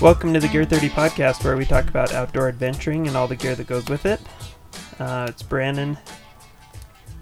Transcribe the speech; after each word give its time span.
Welcome 0.00 0.32
to 0.34 0.40
the 0.40 0.46
Gear 0.46 0.64
30 0.64 0.90
podcast, 0.90 1.42
where 1.44 1.56
we 1.56 1.64
talk 1.64 1.88
about 1.88 2.12
outdoor 2.12 2.48
adventuring 2.48 3.08
and 3.08 3.16
all 3.16 3.26
the 3.26 3.34
gear 3.34 3.56
that 3.56 3.66
goes 3.66 3.88
with 3.88 4.06
it. 4.06 4.20
Uh, 5.00 5.26
it's 5.28 5.42
Brandon, 5.42 5.98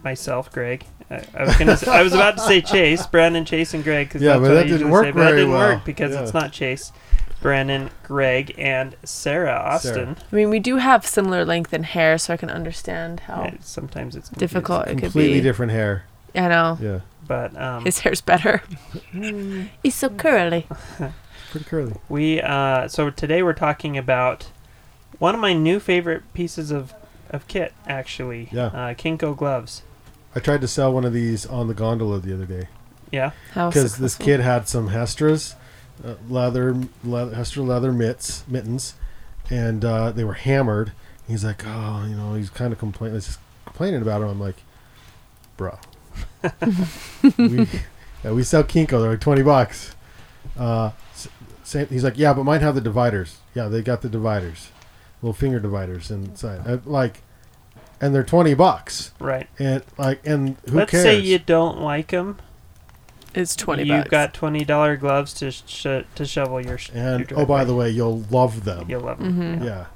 myself, 0.05 0.53
Greg. 0.53 0.85
I, 1.11 1.25
I 1.35 1.45
was 1.45 1.57
gonna, 1.57 1.79
I 1.89 2.03
was 2.03 2.13
about 2.13 2.37
to 2.37 2.43
say 2.43 2.61
Chase, 2.63 3.07
Brandon, 3.07 3.47
Chase, 3.47 3.73
and 3.73 3.83
Greg. 3.83 4.11
'cause 4.11 4.21
Yeah, 4.21 4.33
that's 4.33 4.41
but 4.41 4.49
what 4.49 4.55
that 4.55 4.59
I 4.59 4.63
didn't 4.65 4.73
usually 4.73 4.91
work 4.91 5.05
say, 5.07 5.11
but 5.13 5.21
that 5.25 5.31
didn't 5.31 5.51
well. 5.53 5.75
work 5.77 5.85
because 5.87 6.13
Yeah. 6.13 6.23
it's 6.23 6.35
not 6.35 6.53
Chase, 6.53 6.93
Brandon, 7.41 7.89
Greg, 8.03 8.55
and 8.59 8.95
Sarah 9.05 9.53
Austin. 9.57 10.17
I 10.31 10.35
mean, 10.37 10.51
we 10.51 10.59
do 10.59 10.77
have 10.77 11.07
similar 11.07 11.47
length 11.47 11.73
in 11.73 11.83
hair, 11.85 12.19
so 12.19 12.35
I 12.35 12.37
can 12.37 12.51
understand 12.51 13.21
how 13.21 13.45
Yeah, 13.45 13.55
sometimes 13.61 14.17
it's 14.17 14.29
confusing. 14.29 14.55
difficult 14.61 14.83
it 14.89 14.95
could 14.97 14.99
Completely 15.05 15.39
be. 15.39 15.41
different 15.41 15.73
hair. 15.73 16.05
I 16.37 16.49
know. 16.49 16.79
Yeah, 16.81 17.01
but 17.27 17.57
um, 17.61 17.85
His 17.85 18.01
hair's 18.01 18.21
better. 18.21 18.63
He's 19.83 19.95
so 19.95 20.09
curly. 20.11 20.67
pretty 21.51 21.67
curly. 21.67 21.95
We 22.09 22.41
uh, 22.41 22.89
so 22.89 23.11
today 23.11 23.43
we're 23.43 23.53
talking 23.55 23.97
about 23.97 24.49
one 25.19 25.35
of 25.35 25.41
my 25.41 25.53
new 25.55 25.81
favorite 25.81 26.23
pieces 26.35 26.71
of, 26.71 26.93
of 27.31 27.47
kit 27.49 27.73
actually. 27.87 28.49
Yeah. 28.53 28.67
Uh, 28.67 28.95
Kinco 28.95 29.35
gloves. 29.37 29.83
I 30.35 30.41
tried 30.41 30.61
to 30.61 30.69
sell 30.69 30.93
one 30.93 31.05
of 31.07 31.13
these 31.15 31.47
on 31.47 31.67
the 31.69 31.73
gondola 31.75 32.19
the 32.21 32.35
other 32.35 32.45
day 32.45 32.69
Yeah. 33.11 33.31
How 33.53 33.71
because 33.71 33.97
this 33.97 34.13
successful. 34.13 34.25
kid 34.27 34.41
had 34.41 34.69
some 34.69 34.89
Hestras, 34.89 35.55
uh, 36.05 36.15
leather, 36.29 36.77
leather, 37.03 37.35
Hestra 37.35 37.67
leather 37.67 37.91
mitts, 37.93 38.45
mittens, 38.47 38.95
and 39.49 39.83
uh, 39.85 40.11
they 40.13 40.25
were 40.25 40.35
hammered. 40.35 40.93
He's 41.27 41.43
like, 41.45 41.63
oh, 41.67 42.05
you 42.07 42.15
know, 42.15 42.35
he's 42.35 42.51
kind 42.51 42.73
of 42.73 42.79
complaining, 42.79 43.19
just 43.19 43.39
complaining 43.65 44.03
about 44.03 44.21
it. 44.21 44.27
I'm 44.27 44.39
like, 44.39 44.57
bro, 45.57 45.79
we, 47.39 47.69
yeah, 48.25 48.33
we 48.33 48.43
sell 48.43 48.63
Kinco. 48.65 49.01
They're 49.01 49.11
like 49.11 49.21
twenty 49.21 49.43
bucks. 49.43 49.95
Uh, 50.59 50.93
same. 51.65 51.87
He's 51.89 52.05
like, 52.05 52.17
yeah, 52.19 52.33
but 52.33 52.45
mine 52.45 52.61
have 52.61 52.75
the 52.75 52.81
dividers. 52.81 53.39
Yeah, 53.55 53.69
they 53.69 53.83
got 53.83 54.03
the 54.03 54.09
dividers, 54.09 54.71
little 55.23 55.33
finger 55.35 55.59
dividers 55.61 56.11
inside. 56.11 56.67
Uh, 56.67 56.79
like, 56.85 57.23
and 58.01 58.15
they're 58.15 58.23
twenty 58.25 58.55
bucks. 58.55 59.13
Right. 59.19 59.49
And 59.59 59.83
like, 59.99 60.25
and 60.27 60.57
who 60.71 60.77
Let's 60.79 60.91
cares? 60.91 61.03
say 61.05 61.19
you 61.21 61.39
don't 61.39 61.81
like 61.81 62.09
them. 62.09 62.39
It's 63.35 63.55
twenty 63.57 63.83
You've 63.85 63.99
bucks. 63.99 64.09
got 64.11 64.35
twenty 64.35 64.65
dollar 64.65 64.97
gloves 64.97 65.35
to 65.35 65.51
sh- 65.51 65.83
to 65.83 66.25
shovel 66.25 66.61
your. 66.65 66.79
sh- 66.79 66.91
and 66.95 67.31
your 67.31 67.41
oh, 67.41 67.45
by 67.47 67.65
the 67.65 67.75
way, 67.75 67.91
you'll 67.91 68.21
love 68.31 68.65
them. 68.65 68.89
you'll 68.89 69.03
love 69.03 69.19
them. 69.19 69.61
Mhm. 69.61 69.65
Yeah. 69.65 69.87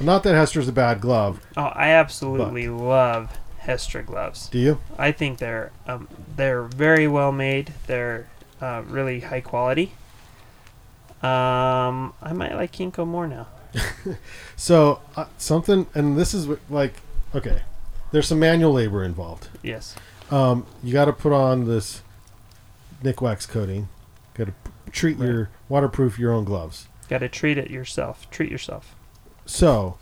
Not 0.00 0.22
that 0.22 0.34
Hestra's 0.36 0.68
a 0.68 0.72
bad 0.72 1.00
glove. 1.00 1.40
Oh, 1.56 1.64
I 1.64 1.88
absolutely 1.88 2.68
love 2.68 3.36
Hestra 3.68 4.04
gloves. 4.04 4.48
Do 4.48 4.58
you? 4.58 4.80
I 4.98 5.12
think 5.12 5.38
they're 5.38 5.70
um, 5.86 6.08
they're 6.36 6.62
very 6.62 7.06
well 7.06 7.30
made. 7.32 7.74
They're 7.86 8.26
uh, 8.60 8.82
really 8.86 9.20
high 9.20 9.42
quality. 9.42 9.92
Um, 11.22 12.14
I 12.22 12.32
might 12.32 12.54
like 12.54 12.72
Kinco 12.72 13.06
more 13.06 13.26
now. 13.28 13.46
So 14.56 15.00
uh, 15.14 15.26
something, 15.38 15.86
and 15.94 16.18
this 16.18 16.34
is 16.34 16.48
like, 16.68 16.94
okay, 17.32 17.62
there's 18.10 18.26
some 18.26 18.40
manual 18.40 18.72
labor 18.72 19.04
involved. 19.04 19.48
Yes. 19.62 19.94
Um, 20.32 20.66
you 20.82 20.92
got 20.92 21.04
to 21.04 21.12
put 21.12 21.32
on 21.32 21.64
this 21.64 22.02
Nikwax 23.04 23.48
coating. 23.48 23.88
Got 24.34 24.48
to 24.48 24.90
treat 24.90 25.16
your 25.18 25.50
waterproof 25.68 26.18
your 26.18 26.32
own 26.32 26.44
gloves. 26.44 26.88
Got 27.08 27.18
to 27.18 27.28
treat 27.28 27.56
it 27.56 27.70
yourself. 27.70 28.28
Treat 28.32 28.50
yourself. 28.50 28.96
So, 29.46 29.96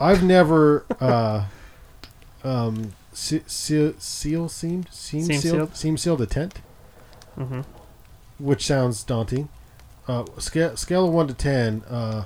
I've 0.00 0.24
never 0.24 0.86
uh, 0.98 1.44
um, 2.46 2.92
se- 3.12 3.42
seal, 3.46 3.94
seal 3.98 4.48
seamed, 4.48 4.88
seam, 4.92 5.22
Seam 5.24 5.40
sealed, 5.40 5.54
sealed? 5.56 5.76
seam 5.76 5.96
sealed 5.96 6.20
a 6.20 6.26
tent. 6.26 6.60
Mm-hmm. 7.38 7.60
which 8.38 8.64
sounds 8.66 9.02
daunting. 9.04 9.48
Uh, 10.08 10.24
scale 10.38 10.76
scale 10.76 11.06
of 11.06 11.12
one 11.12 11.26
to 11.28 11.34
ten, 11.34 11.82
uh, 11.90 12.24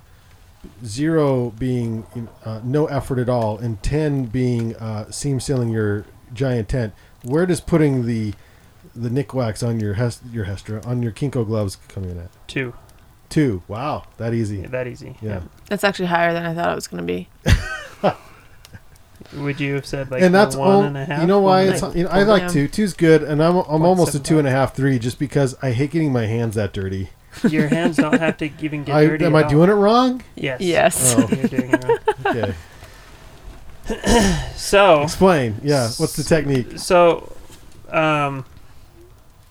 zero 0.85 1.51
being 1.59 2.07
uh, 2.45 2.61
no 2.63 2.87
effort 2.87 3.19
at 3.19 3.29
all, 3.29 3.59
and 3.59 3.83
ten 3.83 4.27
being 4.27 4.77
uh, 4.77 5.11
seam 5.11 5.41
sealing 5.41 5.71
your 5.71 6.05
giant 6.33 6.69
tent. 6.69 6.95
Where 7.25 7.47
does 7.47 7.61
putting 7.61 8.07
the 8.07 8.35
the 8.95 9.09
Nikwax 9.09 9.67
on 9.67 9.81
your 9.81 9.95
Hes- 9.95 10.21
your 10.33 10.45
Hestra 10.45 10.87
on 10.87 11.03
your 11.03 11.13
Kinco 11.13 11.45
gloves 11.47 11.77
come 11.89 12.05
in 12.05 12.19
at? 12.19 12.31
Two. 12.47 12.73
Two. 13.29 13.63
Wow, 13.69 14.05
that 14.19 14.35
easy. 14.35 14.63
That 14.67 14.87
easy. 14.87 15.17
Yeah. 15.23 15.41
That's 15.67 15.85
actually 15.85 16.07
higher 16.07 16.33
than 16.33 16.45
I 16.45 16.55
thought 16.55 16.71
it 16.73 16.75
was 16.75 16.87
going 16.89 17.05
to 17.05 17.07
be. 17.07 17.29
Would 19.37 19.61
you 19.61 19.75
have 19.75 19.87
said 19.87 20.11
like 20.11 20.23
and 20.23 20.35
that's 20.35 20.57
one 20.57 20.69
all. 20.71 20.83
and 20.83 20.97
a 20.97 21.05
half? 21.05 21.21
You 21.21 21.27
know 21.27 21.41
why 21.41 21.63
it's 21.63 21.83
you 21.95 22.05
know, 22.05 22.11
I 22.11 22.23
like 22.25 22.51
two. 22.51 22.67
Two's 22.69 22.95
good, 22.95 23.23
and 23.23 23.43
I'm 23.43 23.57
I'm 23.57 23.83
almost 23.83 24.15
a 24.15 24.21
two 24.21 24.39
and 24.39 24.49
a 24.49 24.51
half, 24.51 24.75
three, 24.75 24.99
just 24.99 25.19
because 25.19 25.55
I 25.63 25.73
hate 25.73 25.91
getting 25.93 26.13
my 26.13 26.27
hands 26.27 26.55
that 26.57 26.73
dirty. 26.73 27.11
Your 27.49 27.69
hands 27.69 27.97
don't 27.97 28.19
have 28.19 28.39
to 28.39 28.51
even 28.61 28.83
get 28.83 28.95
I, 28.97 29.07
dirty. 29.07 29.25
am 29.25 29.37
at 29.37 29.45
I 29.47 29.49
doing 29.49 29.71
it 29.71 29.75
wrong? 29.75 30.23
Yes. 30.35 30.61
Yes. 30.61 31.15
Oh. 31.17 31.29
You're 31.29 31.49
doing 31.49 31.71
it 31.73 31.85
wrong. 31.85 31.99
Okay, 32.27 32.55
So, 34.57 35.03
explain. 35.03 35.57
Yeah, 35.63 35.89
what's 35.97 36.15
the 36.17 36.23
technique? 36.23 36.79
so, 36.79 37.33
um, 37.89 38.45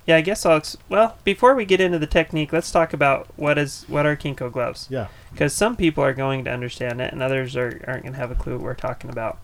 yeah, 0.09 0.15
I 0.17 0.21
guess 0.21 0.45
I'll. 0.45 0.57
Ex- 0.57 0.75
well, 0.89 1.17
before 1.23 1.53
we 1.55 1.65
get 1.65 1.79
into 1.79 1.99
the 1.99 2.07
technique, 2.07 2.51
let's 2.51 2.71
talk 2.71 2.93
about 2.93 3.27
what 3.35 3.57
is 3.57 3.85
what 3.87 4.05
are 4.05 4.15
Kinco 4.15 4.49
gloves. 4.51 4.87
Yeah. 4.89 5.07
because 5.31 5.53
some 5.53 5.75
people 5.75 6.03
are 6.03 6.13
going 6.13 6.43
to 6.45 6.51
understand 6.51 6.99
it 6.99 7.13
and 7.13 7.21
others 7.21 7.55
are, 7.55 7.81
aren't 7.87 8.03
going 8.03 8.13
to 8.13 8.19
have 8.19 8.31
a 8.31 8.35
clue 8.35 8.53
what 8.53 8.61
we're 8.63 8.73
talking 8.73 9.09
about. 9.09 9.37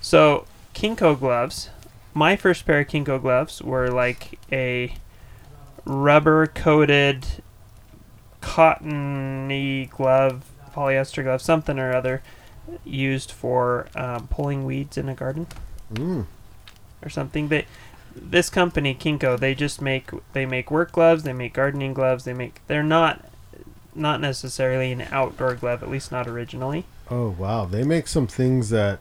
So, 0.00 0.46
Kinco 0.74 1.14
gloves, 1.18 1.70
my 2.14 2.34
first 2.36 2.66
pair 2.66 2.80
of 2.80 2.88
Kinco 2.88 3.20
gloves 3.20 3.62
were 3.62 3.88
like 3.88 4.38
a 4.52 4.94
rubber 5.84 6.46
coated 6.48 7.24
cottony 8.40 9.86
glove, 9.86 10.44
polyester 10.74 11.22
glove, 11.22 11.42
something 11.42 11.78
or 11.78 11.94
other, 11.94 12.22
used 12.84 13.30
for 13.30 13.88
um, 13.94 14.26
pulling 14.28 14.64
weeds 14.64 14.96
in 14.98 15.08
a 15.08 15.14
garden 15.14 15.46
Mm. 15.92 16.26
or 17.02 17.08
something. 17.08 17.48
They, 17.48 17.66
this 18.14 18.50
company 18.50 18.94
Kinco, 18.94 19.38
they 19.38 19.54
just 19.54 19.80
make 19.80 20.10
they 20.32 20.46
make 20.46 20.70
work 20.70 20.92
gloves, 20.92 21.22
they 21.22 21.32
make 21.32 21.52
gardening 21.52 21.94
gloves, 21.94 22.24
they 22.24 22.32
make 22.34 22.60
they're 22.66 22.82
not 22.82 23.24
not 23.94 24.20
necessarily 24.20 24.92
an 24.92 25.02
outdoor 25.10 25.54
glove, 25.54 25.82
at 25.82 25.90
least 25.90 26.12
not 26.12 26.26
originally. 26.26 26.84
Oh 27.10 27.30
wow, 27.38 27.64
they 27.64 27.82
make 27.82 28.06
some 28.06 28.26
things 28.26 28.70
that 28.70 29.00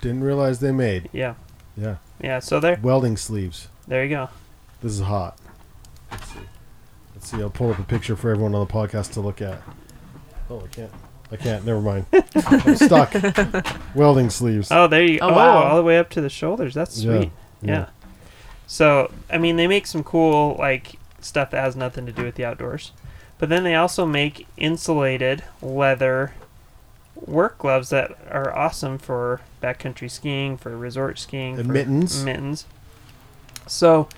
didn't 0.00 0.24
realize 0.24 0.60
they 0.60 0.72
made. 0.72 1.08
Yeah, 1.12 1.34
Yeah, 1.76 1.96
yeah. 2.20 2.38
So 2.40 2.58
they're 2.60 2.78
welding 2.82 3.16
sleeves. 3.16 3.68
there 3.86 4.02
you 4.04 4.10
go. 4.10 4.28
This 4.82 4.92
is 4.92 5.00
hot. 5.00 5.38
Let's 6.10 6.26
see. 6.32 6.38
Let's 7.14 7.30
see. 7.30 7.40
I'll 7.40 7.50
pull 7.50 7.70
up 7.70 7.78
a 7.78 7.82
picture 7.82 8.16
for 8.16 8.30
everyone 8.30 8.54
on 8.54 8.66
the 8.66 8.72
podcast 8.72 9.12
to 9.12 9.20
look 9.20 9.40
at. 9.42 9.60
Oh, 10.48 10.60
I 10.64 10.66
can't. 10.68 10.90
I 11.30 11.36
can't. 11.36 11.64
Never 11.64 11.80
mind. 11.80 12.06
I'm 12.46 12.74
stuck. 12.76 13.14
welding 13.94 14.30
sleeves. 14.30 14.68
Oh, 14.72 14.88
there 14.88 15.04
you. 15.04 15.18
Oh, 15.22 15.28
Oh, 15.28 15.32
wow. 15.34 15.62
all 15.62 15.76
the 15.76 15.82
way 15.84 15.98
up 15.98 16.08
to 16.10 16.20
the 16.20 16.28
shoulders. 16.30 16.74
That's 16.74 16.98
Yeah, 16.98 17.18
sweet. 17.20 17.30
Yeah. 17.62 17.72
yeah. 17.72 17.86
So 18.70 19.10
I 19.28 19.36
mean, 19.36 19.56
they 19.56 19.66
make 19.66 19.84
some 19.84 20.04
cool 20.04 20.54
like 20.56 20.92
stuff 21.20 21.50
that 21.50 21.60
has 21.60 21.74
nothing 21.74 22.06
to 22.06 22.12
do 22.12 22.22
with 22.22 22.36
the 22.36 22.44
outdoors, 22.44 22.92
but 23.36 23.48
then 23.48 23.64
they 23.64 23.74
also 23.74 24.06
make 24.06 24.46
insulated 24.56 25.42
leather 25.60 26.34
work 27.16 27.58
gloves 27.58 27.90
that 27.90 28.16
are 28.30 28.56
awesome 28.56 28.96
for 28.96 29.40
backcountry 29.60 30.08
skiing, 30.08 30.56
for 30.56 30.76
resort 30.76 31.18
skiing, 31.18 31.58
And 31.58 31.66
for 31.66 31.72
mittens. 31.72 32.24
Mittens. 32.24 32.64
So 33.66 34.08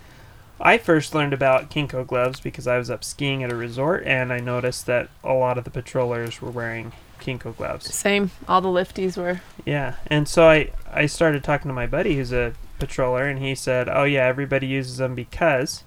I 0.60 0.76
first 0.76 1.14
learned 1.14 1.32
about 1.32 1.70
Kinco 1.70 2.06
gloves 2.06 2.38
because 2.38 2.66
I 2.66 2.76
was 2.76 2.90
up 2.90 3.02
skiing 3.02 3.42
at 3.42 3.50
a 3.50 3.56
resort 3.56 4.04
and 4.04 4.34
I 4.34 4.38
noticed 4.38 4.84
that 4.84 5.08
a 5.24 5.32
lot 5.32 5.56
of 5.56 5.64
the 5.64 5.70
patrollers 5.70 6.42
were 6.42 6.50
wearing 6.50 6.92
Kinco 7.20 7.56
gloves. 7.56 7.92
Same. 7.94 8.30
All 8.46 8.60
the 8.60 8.68
lifties 8.68 9.16
were. 9.16 9.40
Yeah, 9.64 9.94
and 10.08 10.28
so 10.28 10.46
I 10.46 10.72
I 10.92 11.06
started 11.06 11.42
talking 11.42 11.70
to 11.70 11.74
my 11.74 11.86
buddy 11.86 12.16
who's 12.16 12.34
a 12.34 12.52
patroller, 12.86 13.28
and 13.30 13.38
he 13.38 13.54
said, 13.54 13.88
"Oh 13.88 14.04
yeah, 14.04 14.24
everybody 14.26 14.66
uses 14.66 14.96
them 14.98 15.14
because 15.14 15.84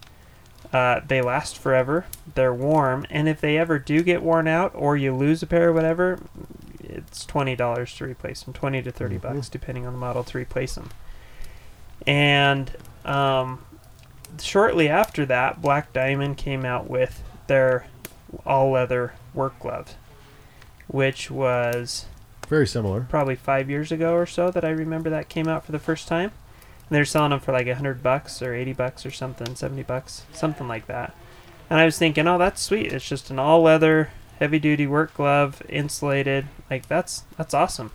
uh, 0.74 1.02
they 1.08 1.22
last 1.22 1.58
forever. 1.58 2.06
They're 2.34 2.54
warm, 2.54 3.06
and 3.10 3.28
if 3.30 3.40
they 3.42 3.58
ever 3.58 3.80
do 3.80 4.02
get 4.04 4.22
worn 4.24 4.48
out 4.48 4.72
or 4.76 4.98
you 4.98 5.14
lose 5.16 5.42
a 5.44 5.48
pair 5.48 5.70
or 5.70 5.74
whatever, 5.74 6.20
it's 6.80 7.26
twenty 7.26 7.56
dollars 7.56 7.94
to 7.96 8.06
replace 8.06 8.44
them, 8.44 8.54
twenty 8.54 8.82
to 8.82 8.92
30 8.92 9.18
Mhm. 9.18 9.22
bucks 9.22 9.50
depending 9.50 9.86
on 9.86 9.94
the 9.94 10.00
model 10.00 10.24
to 10.24 10.38
replace 10.38 10.76
them." 10.76 10.90
And 12.08 12.72
um, 13.04 13.64
shortly 14.42 14.90
after 14.90 15.26
that, 15.28 15.62
Black 15.62 15.94
Diamond 15.94 16.38
came 16.38 16.66
out 16.66 16.90
with 16.90 17.24
their 17.48 17.86
all 18.46 18.72
leather 18.72 19.14
work 19.34 19.58
glove, 19.60 19.96
which 20.88 21.32
was 21.32 22.06
Very 22.50 22.68
similar. 22.68 23.06
probably 23.10 23.36
five 23.36 23.70
years 23.70 23.92
ago 23.92 24.14
or 24.14 24.26
so 24.26 24.52
that 24.52 24.66
I 24.66 24.70
remember 24.70 25.10
that 25.10 25.30
came 25.30 25.48
out 25.48 25.66
for 25.66 25.72
the 25.72 25.80
first 25.80 26.08
time. 26.08 26.32
They're 26.90 27.06
selling 27.06 27.32
them 27.32 27.40
for 27.40 27.52
like 27.52 27.68
a 27.68 27.76
hundred 27.76 28.04
bucks 28.04 28.42
or 28.42 28.54
eighty 28.54 28.74
bucks 28.74 29.06
or 29.06 29.12
something, 29.12 29.56
seventy 29.56 29.84
bucks, 29.84 30.24
something 30.32 30.68
like 30.68 30.88
that. 30.88 31.16
And 31.70 31.80
I 31.80 31.86
was 31.86 31.98
thinking, 31.98 32.28
oh, 32.28 32.38
that's 32.38 32.62
sweet. 32.62 32.94
It's 32.94 33.08
just 33.08 33.32
an 33.32 33.40
all 33.40 33.62
leather, 33.62 34.12
heavy 34.40 34.60
duty 34.60 34.86
work 34.86 35.14
glove, 35.16 35.62
insulated. 35.68 36.46
Like 36.70 36.88
that's 36.88 37.24
that's 37.38 37.54
awesome. 37.54 37.92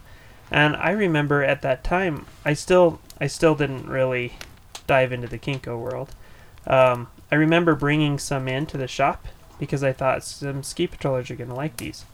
And 0.51 0.75
I 0.77 0.91
remember 0.91 1.45
at 1.45 1.63
that 1.63 1.85
time, 1.85 2.27
I 2.45 2.55
still 2.55 3.01
I 3.21 3.29
still 3.29 3.55
didn't 3.55 3.89
really 3.89 4.35
dive 4.87 5.13
into 5.13 5.29
the 5.29 5.39
Kinco 5.39 5.79
world. 5.79 6.11
Um, 6.67 7.09
I 7.31 7.37
remember 7.37 7.75
bringing 7.77 8.19
some 8.19 8.49
into 8.49 8.77
the 8.77 8.89
shop 8.89 9.29
because 9.59 9.85
I 9.85 9.93
thought 9.93 10.25
some 10.25 10.65
ski 10.65 10.89
patrollers 10.89 11.31
are 11.31 11.37
gonna 11.37 11.55
like 11.55 11.77
these. 11.77 12.05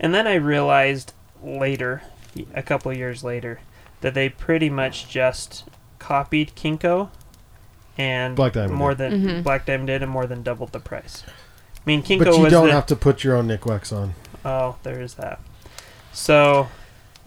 And 0.00 0.12
then 0.12 0.26
I 0.26 0.34
realized 0.34 1.12
later, 1.40 2.02
a 2.54 2.62
couple 2.62 2.92
years 2.92 3.22
later, 3.22 3.60
that 4.02 4.14
they 4.14 4.28
pretty 4.28 4.68
much 4.70 5.08
just 5.08 5.64
copied 5.98 6.54
Kinco 6.54 7.08
and 7.98 8.36
Black 8.36 8.52
Diamond 8.52 8.74
more 8.74 8.94
did. 8.94 9.12
than 9.12 9.24
Mhm. 9.26 9.42
Black 9.42 9.66
Diamond 9.66 9.86
did 9.88 10.02
and 10.02 10.10
more 10.10 10.26
than 10.26 10.42
doubled 10.42 10.72
the 10.72 10.80
price. 10.80 11.24
I 11.26 11.80
mean, 11.86 12.02
Kinco 12.02 12.24
But 12.24 12.34
you 12.36 12.40
was 12.42 12.52
don't 12.52 12.66
the, 12.68 12.72
have 12.72 12.86
to 12.86 12.96
put 12.96 13.24
your 13.24 13.36
own 13.36 13.48
Nikwax 13.48 13.92
on. 13.96 14.14
Oh, 14.44 14.76
there 14.82 15.00
is 15.00 15.14
that. 15.14 15.40
So, 16.12 16.68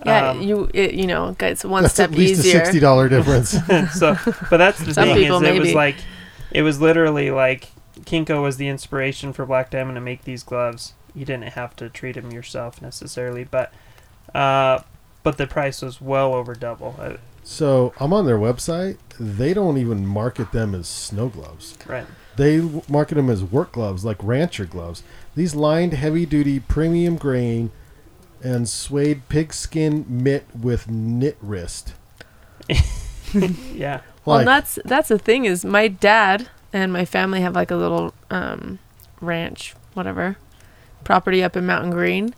Yeah, 0.05 0.29
um, 0.31 0.41
you 0.41 0.69
it, 0.73 0.93
you 0.93 1.07
know, 1.07 1.35
it's 1.39 1.63
one 1.63 1.83
That's 1.83 1.93
step 1.93 2.11
at 2.11 2.17
least 2.17 2.39
easier. 2.41 2.61
a 2.61 2.65
sixty 2.65 2.79
dollar 2.79 3.07
difference. 3.15 3.49
so, 3.93 4.17
but 4.49 4.57
that's 4.57 4.79
the 4.79 4.93
Some 4.93 5.09
thing 5.09 5.15
people 5.17 5.37
is, 5.37 5.43
it 5.43 5.51
was 5.53 5.59
maybe. 5.67 5.73
like, 5.73 5.95
it 6.51 6.61
was 6.63 6.81
literally 6.81 7.31
like 7.31 7.69
Kinco 8.01 8.41
was 8.41 8.57
the 8.57 8.67
inspiration 8.67 9.31
for 9.33 9.45
Black 9.45 9.69
Diamond 9.71 9.95
to 9.95 10.01
make 10.01 10.23
these 10.25 10.43
gloves. 10.43 10.93
You 11.13 11.25
didn't 11.25 11.49
have 11.53 11.75
to 11.77 11.89
treat 11.89 12.15
them 12.15 12.31
yourself 12.31 12.81
necessarily, 12.81 13.45
but, 13.45 13.71
uh, 14.33 14.79
but 15.25 15.37
the 15.37 15.45
price 15.47 15.81
was 15.81 15.99
well 15.99 16.33
over 16.33 16.55
double. 16.55 16.95
Uh, 16.97 17.17
so 17.43 17.93
I'm 17.99 18.13
on 18.13 18.25
their 18.25 18.37
website. 18.37 18.97
They 19.19 19.53
don't 19.53 19.77
even 19.77 20.05
market 20.07 20.51
them 20.53 20.73
as 20.73 20.87
snow 20.87 21.27
gloves. 21.27 21.77
right. 21.85 22.05
They 22.37 22.57
w- 22.57 22.81
market 22.89 23.15
them 23.15 23.29
as 23.29 23.43
work 23.43 23.71
gloves, 23.73 24.03
like 24.05 24.17
rancher 24.21 24.65
gloves. 24.65 25.03
These 25.35 25.55
lined, 25.55 25.93
heavy-duty, 25.93 26.59
premium 26.61 27.15
grain, 27.17 27.71
and 28.43 28.67
suede 28.69 29.27
pigskin 29.29 30.05
mitt 30.07 30.45
with 30.57 30.89
knit 30.89 31.37
wrist. 31.41 31.93
Yeah. 33.73 34.01
Well, 34.23 34.37
Like, 34.37 34.45
that's 34.45 34.79
that's 34.85 35.09
the 35.09 35.19
thing 35.19 35.43
is 35.45 35.65
my 35.65 35.87
dad 35.89 36.47
and 36.71 36.93
my 36.93 37.03
family 37.03 37.41
have 37.41 37.53
like 37.53 37.69
a 37.69 37.75
little 37.75 38.13
um, 38.31 38.79
ranch, 39.19 39.75
whatever, 39.93 40.37
property 41.03 41.43
up 41.43 41.57
in 41.57 41.65
Mountain 41.65 41.91
Green, 41.91 42.33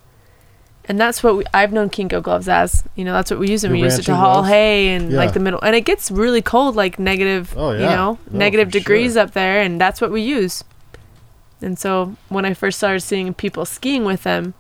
and 0.87 0.99
that's 0.99 1.21
what 1.23 1.37
we, 1.37 1.43
I've 1.53 1.73
known 1.73 1.89
Kinco 1.89 2.21
gloves 2.21 2.47
as. 2.47 2.83
You 2.95 3.03
know, 3.05 3.13
that's 3.13 3.29
what 3.31 3.39
we 3.39 3.49
use 3.49 3.61
them. 3.61 3.71
Your 3.75 3.81
We 3.81 3.83
use 3.85 3.99
it 3.99 4.03
to 4.05 4.15
haul 4.15 4.35
gloves? 4.35 4.49
hay 4.49 4.89
and 4.89 5.11
Yeah. 5.11 5.17
like 5.17 5.33
the 5.33 5.39
middle, 5.39 5.59
and 5.61 5.75
it 5.75 5.81
gets 5.81 6.09
really 6.11 6.41
cold, 6.41 6.75
like 6.75 6.97
negative, 6.99 7.53
Oh, 7.57 7.71
you 7.71 7.79
know, 7.79 8.17
No, 8.31 8.37
negative 8.39 8.71
degrees 8.71 9.13
sure. 9.13 9.23
up 9.23 9.31
there, 9.31 9.61
and 9.61 9.79
that's 9.81 9.99
what 10.01 10.11
we 10.11 10.21
use. 10.21 10.63
And 11.61 11.77
so 11.79 12.15
when 12.29 12.45
I 12.45 12.53
first 12.53 12.77
started 12.77 13.01
seeing 13.01 13.33
people 13.33 13.65
skiing 13.65 14.05
with 14.05 14.23
them, 14.23 14.53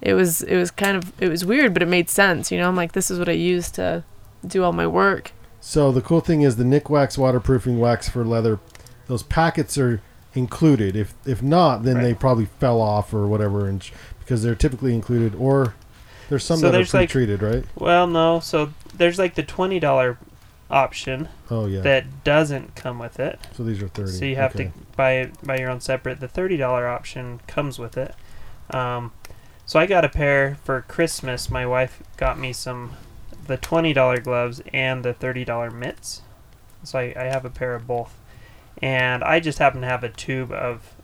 it 0.00 0.14
was 0.14 0.42
it 0.42 0.56
was 0.56 0.70
kind 0.70 0.96
of 0.96 1.12
it 1.20 1.28
was 1.28 1.44
weird, 1.44 1.72
but 1.74 1.82
it 1.82 1.88
made 1.88 2.08
sense. 2.08 2.50
You 2.50 2.58
know, 2.58 2.68
I'm 2.68 2.76
like, 2.76 2.92
this 2.92 3.10
is 3.10 3.18
what 3.18 3.28
I 3.28 3.32
use 3.32 3.70
to 3.72 4.04
do 4.46 4.62
all 4.64 4.72
my 4.72 4.86
work. 4.86 5.32
So 5.60 5.92
the 5.92 6.00
cool 6.00 6.20
thing 6.20 6.40
is 6.42 6.56
the 6.56 6.64
Nikwax 6.64 7.18
waterproofing 7.18 7.78
wax 7.78 8.08
for 8.08 8.24
leather. 8.24 8.60
Those 9.08 9.22
packets 9.22 9.76
are 9.76 10.00
included. 10.34 10.94
If 10.96 11.12
if 11.26 11.42
not, 11.42 11.82
then 11.82 11.96
Right. 11.96 12.02
they 12.04 12.14
probably 12.14 12.46
fell 12.60 12.80
off 12.80 13.12
or 13.12 13.26
whatever, 13.26 13.66
and 13.68 13.82
sh- 13.82 13.90
because 14.30 14.44
they're 14.44 14.54
typically 14.54 14.94
included. 14.94 15.34
Or 15.34 15.74
there's 16.28 16.44
some 16.44 16.58
So 16.60 16.66
that 16.66 16.68
are 16.68 16.78
there's, 16.78 16.94
like- 16.94 17.10
pre-treated, 17.10 17.42
right? 17.42 17.64
Well, 17.74 18.06
no. 18.06 18.38
So 18.38 18.72
there's 18.94 19.18
like 19.18 19.34
the 19.34 19.42
twenty 19.42 19.80
dollar 19.80 20.18
option 20.70 21.28
Oh 21.50 21.66
yeah. 21.66 21.80
that 21.80 22.22
doesn't 22.22 22.76
come 22.76 23.00
with 23.00 23.18
it. 23.18 23.40
so 23.56 23.64
these 23.64 23.82
are 23.82 23.88
thirty. 23.88 24.12
So 24.12 24.24
you 24.24 24.36
have 24.36 24.54
okay. 24.54 24.66
to 24.66 24.72
buy 24.96 25.30
buy 25.42 25.58
your 25.58 25.68
own 25.68 25.80
separate. 25.80 26.20
The 26.20 26.28
thirty 26.28 26.56
dollar 26.56 26.86
option 26.86 27.40
comes 27.48 27.76
with 27.80 27.98
it. 27.98 28.14
Um, 28.70 29.12
so 29.66 29.80
I 29.80 29.86
got 29.86 30.04
a 30.04 30.08
pair 30.08 30.58
for 30.62 30.82
Christmas. 30.82 31.50
My 31.50 31.66
wife 31.66 32.00
got 32.16 32.38
me 32.38 32.52
some 32.52 32.92
the 33.48 33.56
twenty 33.56 33.92
dollar 33.92 34.18
gloves 34.20 34.62
and 34.72 35.04
the 35.04 35.12
thirty 35.12 35.44
dollar 35.44 35.72
mitts. 35.72 36.22
So 36.84 37.00
I, 37.00 37.14
I 37.16 37.24
have 37.24 37.44
a 37.44 37.50
pair 37.50 37.74
of 37.74 37.88
both, 37.88 38.16
and 38.80 39.24
I 39.24 39.40
just 39.40 39.58
happen 39.58 39.80
to 39.80 39.88
have 39.88 40.04
a 40.04 40.08
tube 40.08 40.52
of 40.52 40.94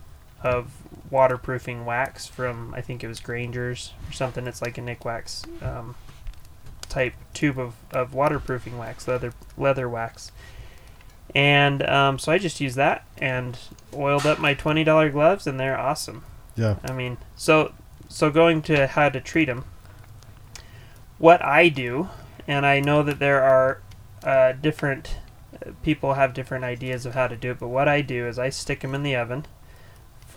of 0.45 0.71
waterproofing 1.11 1.85
wax 1.85 2.27
from 2.27 2.75
I 2.75 2.81
think 2.81 3.05
it 3.05 3.09
was 3.09 3.21
Granger's 3.21 3.93
or 4.09 4.13
something. 4.13 4.47
It's 4.47 4.63
like 4.63 4.79
a 4.79 4.81
Nikwax 4.81 5.47
um, 5.63 5.95
type 6.89 7.15
tube 7.35 7.59
of, 7.59 7.75
of 7.91 8.15
waterproofing 8.15 8.79
wax, 8.79 9.07
leather 9.07 9.33
leather 9.57 9.89
wax. 9.89 10.33
And 11.35 11.83
um, 11.83 12.19
so 12.19 12.33
I 12.33 12.39
just 12.39 12.61
used 12.61 12.77
that 12.77 13.05
and 13.19 13.59
oiled 13.95 14.27
up 14.27 14.39
my 14.39 14.55
twenty 14.55 14.85
dollar 14.85 15.11
gloves, 15.11 15.47
and 15.47 15.59
they're 15.59 15.79
awesome. 15.79 16.25
Yeah. 16.57 16.77
I 16.85 16.93
mean, 16.93 17.19
so 17.35 17.73
so 18.09 18.31
going 18.31 18.63
to 18.63 18.87
how 18.87 19.09
to 19.09 19.21
treat 19.21 19.47
them. 19.47 19.65
What 21.19 21.45
I 21.45 21.69
do, 21.69 22.09
and 22.47 22.65
I 22.65 22.81
know 22.81 23.03
that 23.03 23.19
there 23.19 23.43
are 23.43 23.81
uh, 24.23 24.53
different 24.53 25.19
uh, 25.55 25.71
people 25.83 26.15
have 26.15 26.35
different 26.35 26.65
ideas 26.65 27.07
of 27.07 27.15
how 27.15 27.27
to 27.27 27.37
do 27.37 27.51
it, 27.53 27.59
but 27.59 27.69
what 27.69 27.89
I 27.89 28.01
do 28.01 28.27
is 28.27 28.39
I 28.39 28.51
stick 28.51 28.81
them 28.81 28.95
in 28.95 29.03
the 29.03 29.17
oven. 29.17 29.47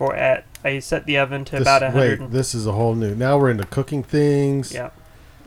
For 0.00 0.16
at 0.16 0.46
I 0.64 0.78
set 0.78 1.04
the 1.04 1.18
oven 1.18 1.44
to 1.44 1.52
This, 1.58 1.60
about 1.60 1.82
a 1.82 1.90
wait, 1.94 2.30
this 2.30 2.54
is 2.54 2.66
a 2.66 2.72
whole 2.72 2.94
new. 2.94 3.14
Now 3.14 3.36
we're 3.36 3.50
into 3.50 3.66
cooking 3.66 4.02
things. 4.02 4.72
Yeah. 4.72 4.88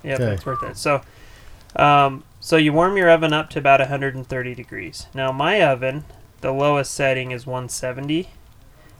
Yeah, 0.04 0.14
Okay. 0.14 0.26
that's 0.26 0.46
worth 0.46 0.62
it. 0.62 0.78
So, 0.78 1.02
um, 1.76 2.24
so 2.40 2.58
you 2.58 2.72
warm 2.72 2.96
your 2.96 3.10
oven 3.10 3.34
up 3.34 3.50
to 3.50 3.58
about 3.58 3.80
130 3.80 4.54
degrees. 4.54 5.08
Now 5.16 5.32
my 5.32 5.60
oven, 5.64 6.06
the 6.42 6.52
lowest 6.52 6.94
setting 6.94 7.32
is 7.32 7.48
170, 7.48 8.30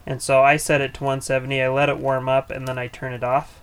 and 0.08 0.24
so 0.24 0.42
I 0.42 0.58
set 0.58 0.82
it 0.82 0.96
to 0.96 1.04
170. 1.04 1.62
I 1.62 1.70
let 1.70 1.88
it 1.88 2.00
warm 2.00 2.28
up, 2.28 2.50
and 2.50 2.68
then 2.68 2.80
I 2.80 2.88
turn 2.88 3.14
it 3.14 3.24
off. 3.24 3.60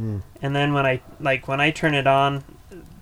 Mm. 0.00 0.22
And 0.40 0.56
then 0.56 0.72
when 0.72 0.86
I 0.86 1.02
like 1.20 1.46
when 1.46 1.60
I 1.60 1.70
turn 1.70 1.94
it 1.94 2.06
on, 2.06 2.44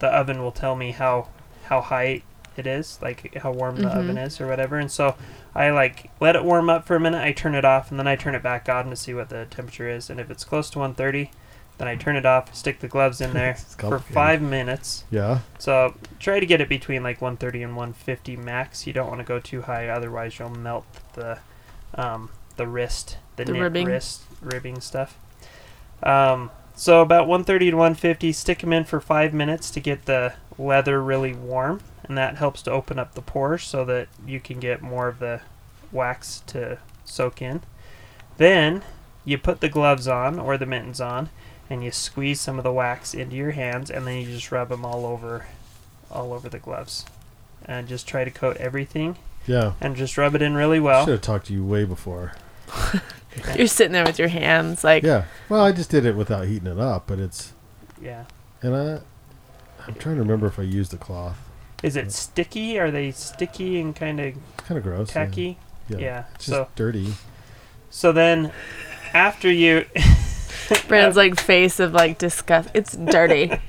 the 0.01 0.09
oven 0.09 0.43
will 0.43 0.51
tell 0.51 0.75
me 0.75 0.91
how 0.91 1.29
how 1.67 1.81
high 1.83 2.23
it 2.59 2.67
is, 2.67 2.99
like 3.03 3.35
how 3.37 3.53
warm 3.53 3.77
the 3.77 3.89
Mhm. 3.89 3.97
oven 3.97 4.19
is 4.19 4.41
or 4.41 4.47
whatever. 4.47 4.79
And 4.79 4.91
so 4.91 5.15
I 5.55 5.71
like 5.71 6.11
let 6.21 6.37
it 6.37 6.45
warm 6.45 6.69
up 6.71 6.87
for 6.87 6.97
a 6.97 7.01
minute. 7.01 7.23
I 7.23 7.33
turn 7.33 7.55
it 7.55 7.65
off, 7.65 7.91
and 7.91 7.99
then 7.99 8.07
I 8.07 8.17
turn 8.17 8.35
it 8.35 8.43
back 8.43 8.69
on 8.69 8.91
to 8.91 8.97
see 8.97 9.15
what 9.15 9.29
the 9.29 9.47
temperature 9.47 9.89
is. 9.89 10.11
And 10.11 10.19
if 10.21 10.31
it's 10.31 10.45
close 10.45 10.71
to 10.71 10.79
130, 10.79 11.31
then 11.79 11.89
I 11.89 11.97
turn 11.97 12.15
it 12.17 12.25
off, 12.25 12.55
stick 12.55 12.79
the 12.81 12.87
gloves 12.89 13.21
in 13.21 13.33
there 13.33 13.55
for 13.79 13.99
five 13.99 14.41
minutes. 14.41 15.05
Yeah. 15.11 15.41
So 15.59 15.95
try 16.21 16.39
to 16.41 16.47
get 16.47 16.61
it 16.61 16.69
between 16.69 17.03
like 17.03 17.21
130 17.21 17.63
and 17.63 17.77
150 17.77 18.37
max. 18.37 18.87
You 18.87 18.93
don't 18.93 19.09
want 19.09 19.19
to 19.21 19.25
go 19.25 19.41
too 19.41 19.63
high, 19.63 19.89
otherwise 19.89 20.39
you'll 20.39 20.51
melt 20.51 20.87
the 21.15 21.39
um, 21.97 22.31
the 22.57 22.67
wrist, 22.69 23.19
the, 23.37 23.45
The 23.45 23.53
knit 23.53 23.63
ribbing. 23.63 23.87
wrist 23.87 24.23
ribbing 24.41 24.81
stuff. 24.81 25.17
Um, 26.03 26.51
so 26.77 27.01
about 27.03 27.27
130 27.29 27.71
to 27.71 27.77
150. 27.77 28.33
Stick 28.33 28.59
them 28.61 28.73
in 28.73 28.85
for 28.85 29.01
five 29.01 29.33
minutes 29.33 29.71
to 29.73 29.81
get 29.81 30.07
the 30.07 30.35
leather 30.59 31.03
really 31.03 31.33
warm, 31.33 31.81
and 32.05 32.17
that 32.19 32.37
helps 32.37 32.63
to 32.63 32.71
open 32.71 32.99
up 32.99 33.15
the 33.15 33.23
pores 33.23 33.65
so 33.65 33.85
that 33.87 34.09
you 34.27 34.41
can 34.41 34.61
get 34.61 34.83
more 34.83 35.09
of 35.09 35.19
the 35.19 35.41
wax 35.93 36.43
to 36.49 36.79
soak 37.05 37.41
in. 37.43 37.63
Then 38.37 38.83
you 39.25 39.39
put 39.39 39.61
the 39.61 39.69
gloves 39.69 40.07
on 40.09 40.39
or 40.39 40.59
the 40.59 40.67
mittens 40.67 41.01
on, 41.01 41.31
and 41.71 41.83
you 41.83 41.91
squeeze 41.91 42.41
some 42.41 42.59
of 42.59 42.65
the 42.65 42.73
wax 42.73 43.15
into 43.15 43.37
your 43.37 43.53
hands, 43.53 43.91
and 43.91 44.07
then 44.07 44.17
you 44.21 44.27
just 44.27 44.53
rub 44.53 44.69
them 44.69 44.85
all 44.85 45.07
over, 45.07 45.47
all 46.11 46.33
over 46.33 46.49
the 46.49 46.59
gloves, 46.59 47.05
and 47.65 47.89
just 47.89 48.07
try 48.07 48.25
to 48.25 48.31
coat 48.31 48.57
everything, 48.59 49.17
Yeah. 49.47 49.73
and 49.81 49.97
just 49.97 50.19
rub 50.19 50.35
it 50.35 50.43
in 50.43 50.55
really 50.55 50.81
well. 50.81 51.05
Should 51.07 51.13
have 51.13 51.21
talked 51.23 51.47
to 51.47 51.53
you 51.55 51.65
way 51.65 51.85
before. 51.85 52.33
You're 53.57 53.67
sitting 53.67 53.93
there 53.93 54.05
with 54.05 54.19
your 54.19 54.29
hands 54.29 54.85
like 54.85 55.03
Yeah. 55.03 55.25
Well, 55.49 55.65
I 55.65 55.73
just 55.73 55.91
did 55.91 56.05
it 56.07 56.15
without 56.17 56.47
heating 56.47 56.69
it 56.71 56.79
up, 56.79 57.05
but 57.07 57.19
it's 57.19 57.53
Yeah. 58.01 58.25
and 58.63 58.75
I 58.77 59.01
I'm 59.87 59.95
trying 59.95 60.17
to 60.17 60.23
remember 60.23 60.47
if 60.47 60.59
I 60.59 60.63
used 60.63 60.95
a 60.95 60.97
cloth. 60.97 61.37
Is 61.85 61.97
it 61.97 62.11
sticky? 62.13 62.79
Are 62.79 62.91
they 62.91 63.11
sticky 63.11 63.79
and 63.81 63.95
kind 63.95 64.19
of 64.21 64.35
Kind 64.57 64.79
of 64.79 64.85
gross. 64.85 65.11
tacky? 65.11 65.59
Yeah. 65.89 65.99
Yeah. 65.99 66.25
It's 66.35 66.47
So 66.47 66.65
just 66.65 66.75
dirty. 66.77 67.15
so 67.91 68.11
then 68.13 68.53
after 69.13 69.51
you 69.53 69.85
Brandon's 70.89 71.17
like 71.17 71.39
face 71.39 71.79
of 71.81 71.93
like 71.93 72.19
disgust. 72.19 72.71
It's 72.75 72.97
dirty. 72.97 73.53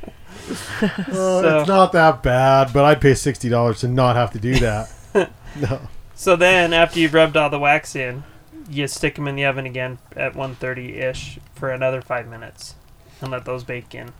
Uh, 0.79 0.89
well, 1.11 1.41
So- 1.41 1.59
it's 1.59 1.67
not 1.67 1.91
that 1.93 2.21
bad, 2.21 2.71
but 2.71 2.85
I'd 2.85 3.01
pay 3.01 3.15
sixty 3.15 3.49
dollars 3.49 3.79
to 3.79 3.87
not 3.87 4.15
have 4.15 4.31
to 4.33 4.39
do 4.39 4.53
that. 4.59 4.91
no. 5.59 5.79
so 6.13 6.35
then 6.35 6.71
after 6.71 6.99
you've 6.99 7.15
rubbed 7.15 7.35
all 7.35 7.49
the 7.49 7.57
wax 7.57 7.95
in, 7.95 8.23
you 8.69 8.87
stick 8.87 9.15
them 9.15 9.27
in 9.27 9.35
the 9.35 9.45
oven 9.45 9.65
again 9.65 9.97
at 10.15 10.35
130 10.35 10.97
ish 10.99 11.39
for 11.55 11.71
another 11.71 11.99
five 11.99 12.27
minutes, 12.27 12.75
and 13.21 13.31
let 13.31 13.45
those 13.45 13.63
bake 13.63 13.95
in, 13.95 14.11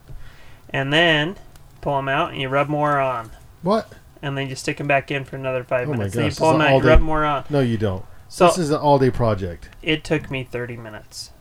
and 0.72 0.92
then 0.92 1.36
pull 1.82 1.98
them 1.98 2.10
out 2.10 2.32
and 2.32 2.42
you 2.42 2.50
rub 2.50 2.70
more 2.70 3.00
on, 3.00 3.30
What? 3.66 3.92
and 4.22 4.38
then 4.38 4.48
you 4.50 4.56
stick 4.56 4.78
them 4.78 4.88
back 4.88 5.12
in 5.12 5.24
for 5.26 5.36
another 5.36 5.64
five 5.64 5.88
Oh 5.88 5.92
my 5.92 5.98
minutes. 5.98 6.16
Then 6.16 6.26
gosh, 6.26 6.34
you 6.36 6.40
pull 6.40 6.52
them 6.54 6.62
out, 6.62 6.82
you 6.84 6.90
rub 6.90 7.02
more 7.02 7.26
on. 7.26 7.44
No, 7.50 7.60
you 7.60 7.78
don't. 7.78 8.04
So 8.30 8.48
this 8.48 8.58
is 8.58 8.70
an 8.72 8.78
all-day 8.78 9.12
project. 9.12 9.70
it 9.84 10.04
took 10.04 10.32
me 10.32 10.44
30 10.44 10.78
minutes. 10.78 11.32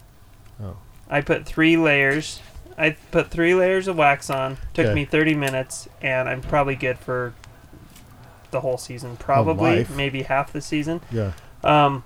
Oh. 0.62 0.76
I 1.08 1.20
put 1.20 1.46
three 1.46 1.76
layers. 1.76 2.40
I 2.76 2.90
put 3.10 3.30
three 3.30 3.54
layers 3.54 3.88
of 3.88 3.96
wax 3.96 4.28
on. 4.28 4.58
Took 4.74 4.86
Okay. 4.86 4.94
me 4.94 5.04
30 5.04 5.34
minutes, 5.34 5.88
and 6.02 6.28
I'm 6.28 6.40
probably 6.42 6.74
good 6.74 6.98
for 6.98 7.32
the 8.50 8.60
whole 8.60 8.76
season. 8.78 9.16
Probably, 9.16 9.86
maybe 9.94 10.22
half 10.22 10.52
the 10.52 10.60
season. 10.60 11.00
Yeah. 11.10 11.32
Um, 11.62 12.04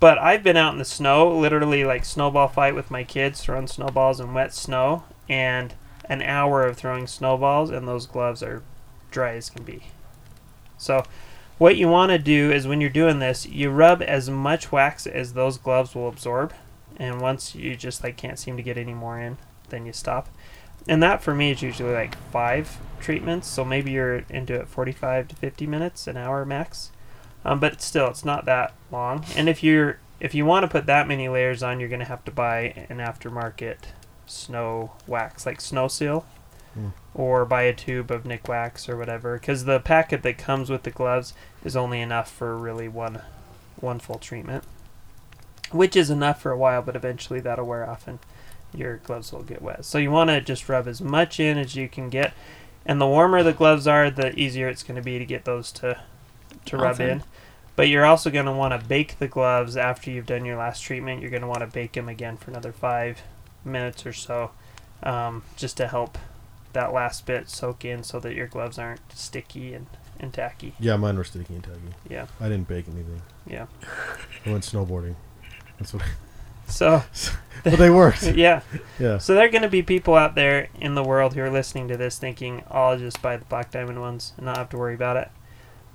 but 0.00 0.18
I've 0.18 0.42
been 0.42 0.56
out 0.56 0.72
in 0.72 0.78
the 0.78 0.84
snow, 0.84 1.28
literally 1.36 1.84
like 1.84 2.04
snowball 2.04 2.48
fight 2.48 2.74
with 2.74 2.90
my 2.90 3.04
kids, 3.04 3.40
throwing 3.42 3.66
snowballs 3.66 4.18
in 4.20 4.34
wet 4.34 4.52
snow, 4.54 5.04
and 5.28 5.74
an 6.06 6.22
hour 6.22 6.64
of 6.64 6.76
throwing 6.76 7.06
snowballs, 7.06 7.70
and 7.70 7.86
those 7.86 8.06
gloves 8.06 8.42
are 8.42 8.62
dry 9.10 9.34
as 9.34 9.50
can 9.50 9.62
be. 9.62 9.84
So, 10.76 11.04
what 11.58 11.76
you 11.76 11.88
want 11.88 12.10
to 12.10 12.18
do 12.18 12.52
is 12.52 12.66
when 12.66 12.80
you're 12.80 12.90
doing 12.90 13.18
this, 13.18 13.46
you 13.46 13.70
rub 13.70 14.00
as 14.02 14.30
much 14.30 14.70
wax 14.70 15.06
as 15.06 15.32
those 15.32 15.58
gloves 15.58 15.94
will 15.94 16.08
absorb, 16.08 16.52
and 16.96 17.20
once 17.20 17.54
you 17.54 17.74
just 17.74 18.04
like 18.04 18.16
can't 18.16 18.38
seem 18.38 18.56
to 18.56 18.62
get 18.62 18.78
any 18.78 18.94
more 18.94 19.18
in, 19.20 19.38
then 19.70 19.84
you 19.86 19.92
stop. 19.92 20.28
And 20.86 21.02
that 21.02 21.22
for 21.22 21.34
me 21.34 21.50
is 21.50 21.62
usually 21.62 21.92
like 21.92 22.16
five 22.30 22.78
treatments, 23.00 23.48
so 23.48 23.64
maybe 23.64 23.90
you're 23.90 24.24
into 24.30 24.54
it 24.54 24.68
45 24.68 25.28
to 25.28 25.36
50 25.36 25.66
minutes, 25.66 26.06
an 26.06 26.16
hour 26.16 26.44
max. 26.44 26.92
Um, 27.44 27.60
but 27.60 27.82
still, 27.82 28.08
it's 28.08 28.24
not 28.24 28.44
that 28.46 28.74
long. 28.90 29.24
And 29.36 29.48
if 29.48 29.62
you're 29.62 29.98
if 30.20 30.34
you 30.34 30.44
want 30.44 30.64
to 30.64 30.68
put 30.68 30.86
that 30.86 31.06
many 31.06 31.28
layers 31.28 31.62
on, 31.62 31.80
you're 31.80 31.88
gonna 31.88 32.04
have 32.04 32.24
to 32.24 32.30
buy 32.30 32.86
an 32.88 32.98
aftermarket 32.98 33.78
snow 34.26 34.92
wax, 35.06 35.46
like 35.46 35.60
Sno-Seal, 35.60 36.26
Mm. 36.78 36.92
or 37.14 37.44
buy 37.44 37.62
a 37.62 37.74
tube 37.74 38.10
of 38.10 38.24
Nikwax 38.24 38.88
or 38.88 38.96
whatever. 38.96 39.38
Because 39.38 39.64
the 39.64 39.80
packet 39.80 40.22
that 40.22 40.38
comes 40.38 40.70
with 40.70 40.84
the 40.84 40.90
gloves 40.90 41.34
is 41.64 41.76
only 41.76 42.00
enough 42.00 42.30
for 42.30 42.56
really 42.56 42.88
one 42.88 43.22
one 43.80 43.98
full 43.98 44.18
treatment, 44.18 44.64
which 45.70 45.96
is 45.96 46.10
enough 46.10 46.42
for 46.42 46.50
a 46.50 46.58
while, 46.58 46.82
but 46.82 46.96
eventually 46.96 47.40
that'll 47.40 47.66
wear 47.66 47.88
off 47.88 48.08
and 48.08 48.18
your 48.74 48.98
gloves 48.98 49.32
will 49.32 49.42
get 49.42 49.62
wet. 49.62 49.84
So 49.84 49.98
you 49.98 50.10
want 50.10 50.30
to 50.30 50.40
just 50.40 50.68
rub 50.68 50.86
as 50.86 51.00
much 51.00 51.40
in 51.40 51.58
as 51.58 51.74
you 51.74 51.88
can 51.88 52.08
get. 52.08 52.34
And 52.84 53.00
the 53.00 53.06
warmer 53.06 53.42
the 53.42 53.52
gloves 53.52 53.86
are, 53.86 54.10
the 54.10 54.38
easier 54.38 54.68
it's 54.68 54.82
going 54.82 54.96
to 54.96 55.02
be 55.02 55.18
to 55.18 55.24
get 55.24 55.44
those 55.44 55.72
to 55.72 56.00
to 56.66 56.76
rub 56.76 57.00
in. 57.00 57.22
But 57.76 57.88
you're 57.88 58.04
also 58.04 58.30
going 58.30 58.46
to 58.46 58.52
want 58.52 58.80
to 58.80 58.88
bake 58.88 59.18
the 59.18 59.28
gloves 59.28 59.76
after 59.76 60.10
you've 60.10 60.26
done 60.26 60.44
your 60.44 60.56
last 60.56 60.80
treatment. 60.80 61.20
You're 61.20 61.30
going 61.30 61.42
to 61.42 61.48
want 61.48 61.60
to 61.60 61.66
bake 61.66 61.92
them 61.92 62.08
again 62.08 62.36
for 62.36 62.50
another 62.50 62.72
five 62.72 63.22
minutes 63.64 64.04
or 64.04 64.12
so, 64.12 64.50
um, 65.02 65.42
just 65.56 65.76
to 65.76 65.86
help 65.86 66.18
that 66.72 66.92
last 66.92 67.26
bit 67.26 67.48
soak 67.48 67.84
in, 67.84 68.02
so 68.02 68.20
that 68.20 68.34
your 68.34 68.46
gloves 68.46 68.78
aren't 68.78 69.00
sticky 69.12 69.74
and, 69.74 69.86
and 70.20 70.32
tacky. 70.32 70.74
Yeah, 70.80 70.96
mine 70.96 71.16
were 71.16 71.24
sticky 71.24 71.54
and 71.54 71.64
tacky. 71.64 71.78
Yeah, 72.08 72.26
I 72.40 72.48
didn't 72.48 72.68
bake 72.68 72.86
anything. 72.88 73.22
yeah. 73.46 73.66
I 74.46 74.50
went 74.50 74.64
snowboarding. 74.64 75.14
That's 75.78 75.92
what. 75.94 76.02
So 76.70 77.02
but 77.64 77.78
they 77.78 77.88
worked. 77.88 78.24
yeah, 78.34 78.60
Yeah. 78.98 79.16
so 79.16 79.34
there 79.34 79.46
are 79.46 79.50
going 79.50 79.62
to 79.62 79.70
be 79.70 79.82
people 79.82 80.14
out 80.16 80.34
there 80.34 80.68
in 80.78 80.94
the 80.94 81.02
world 81.02 81.32
who 81.32 81.40
are 81.40 81.48
listening 81.48 81.88
to 81.88 81.96
this 81.96 82.18
thinking, 82.18 82.62
oh, 82.70 82.88
"I'll 82.88 82.98
just 82.98 83.22
buy 83.22 83.38
the 83.38 83.46
black 83.46 83.70
diamond 83.70 84.02
ones 84.02 84.34
and 84.36 84.44
not 84.44 84.58
have 84.58 84.68
to 84.70 84.76
worry 84.76 84.94
about 84.94 85.16
it." 85.16 85.30